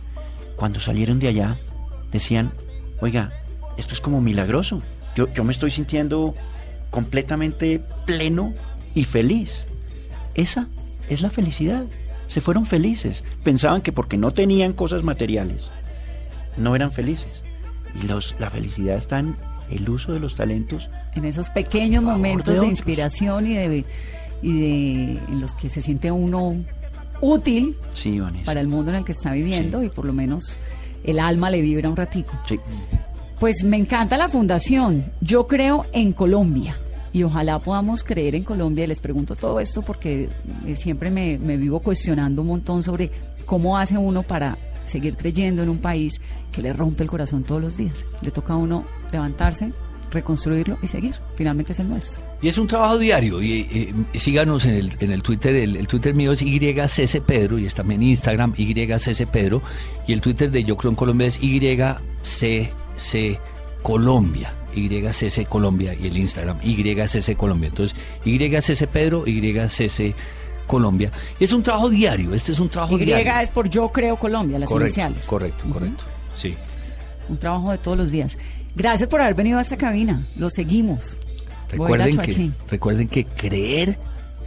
[0.56, 1.58] Cuando salieron de allá,
[2.12, 2.54] decían,
[3.02, 3.32] oiga,
[3.78, 4.82] esto es como milagroso.
[5.16, 6.34] Yo, yo me estoy sintiendo
[6.96, 8.54] completamente pleno
[8.94, 9.68] y feliz.
[10.34, 10.68] Esa
[11.10, 11.84] es la felicidad.
[12.28, 13.26] Se fueron felices.
[13.44, 15.70] Pensaban que porque no tenían cosas materiales,
[16.56, 17.44] no eran felices.
[18.02, 19.36] Y los, la felicidad está en
[19.70, 20.90] el uso de los talentos.
[21.16, 23.86] En esos pequeños momentos de inspiración y de,
[24.42, 26.56] y de en los que se siente uno
[27.20, 30.60] útil Sí, para el mundo en el que está viviendo y por lo menos
[31.04, 32.32] el alma le vibra un ratico.
[32.48, 32.58] Sí.
[33.38, 35.12] Pues me encanta la fundación.
[35.20, 36.78] Yo creo en Colombia
[37.16, 38.84] y ojalá podamos creer en Colombia.
[38.84, 40.28] Y les pregunto todo esto porque
[40.68, 43.10] eh, siempre me, vivo cuestionando un montón sobre
[43.46, 46.20] cómo hace uno para seguir creyendo en un país
[46.52, 48.04] que le rompe el corazón todos los días.
[48.22, 49.72] Le toca a uno levantarse,
[50.12, 51.16] reconstruirlo y seguir.
[51.36, 52.22] Finalmente es el nuestro.
[52.42, 53.42] Y es un trabajo diario.
[53.42, 55.56] Y eh, síganos en el, en el Twitter.
[55.56, 59.62] El, el Twitter mío es YCC Pedro y está en Instagram YCC Pedro.
[60.06, 62.70] Y el Twitter de Yo Creo en Colombia es YCC
[63.82, 64.54] Colombia.
[64.76, 67.70] YCC Colombia y el Instagram YCC Colombia.
[67.70, 70.14] Entonces, YCC Pedro, YCC
[70.68, 71.12] Colombia.
[71.40, 72.34] Es un trabajo diario.
[72.34, 73.34] Este es un trabajo Y diario.
[73.42, 75.26] es por Yo Creo Colombia, las correcto, iniciales.
[75.26, 76.04] correcto, correcto.
[76.36, 76.56] Sí.
[77.30, 78.38] Un trabajo de todos los días.
[78.76, 80.26] Gracias por haber venido a esta cabina.
[80.36, 81.18] Lo seguimos.
[81.70, 83.98] Recuerden que, recuerden que creer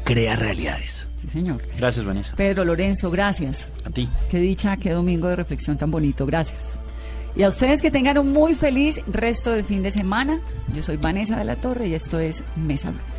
[0.04, 1.06] crea realidades.
[1.20, 1.60] Sí, señor.
[1.78, 2.32] Gracias, Vanessa.
[2.36, 3.68] Pedro Lorenzo, gracias.
[3.84, 4.08] A ti.
[4.30, 6.24] Qué dicha, qué domingo de reflexión tan bonito.
[6.26, 6.80] Gracias.
[7.38, 10.40] Y a ustedes que tengan un muy feliz resto de fin de semana.
[10.74, 13.17] Yo soy Vanessa de la Torre y esto es Mesa Blue.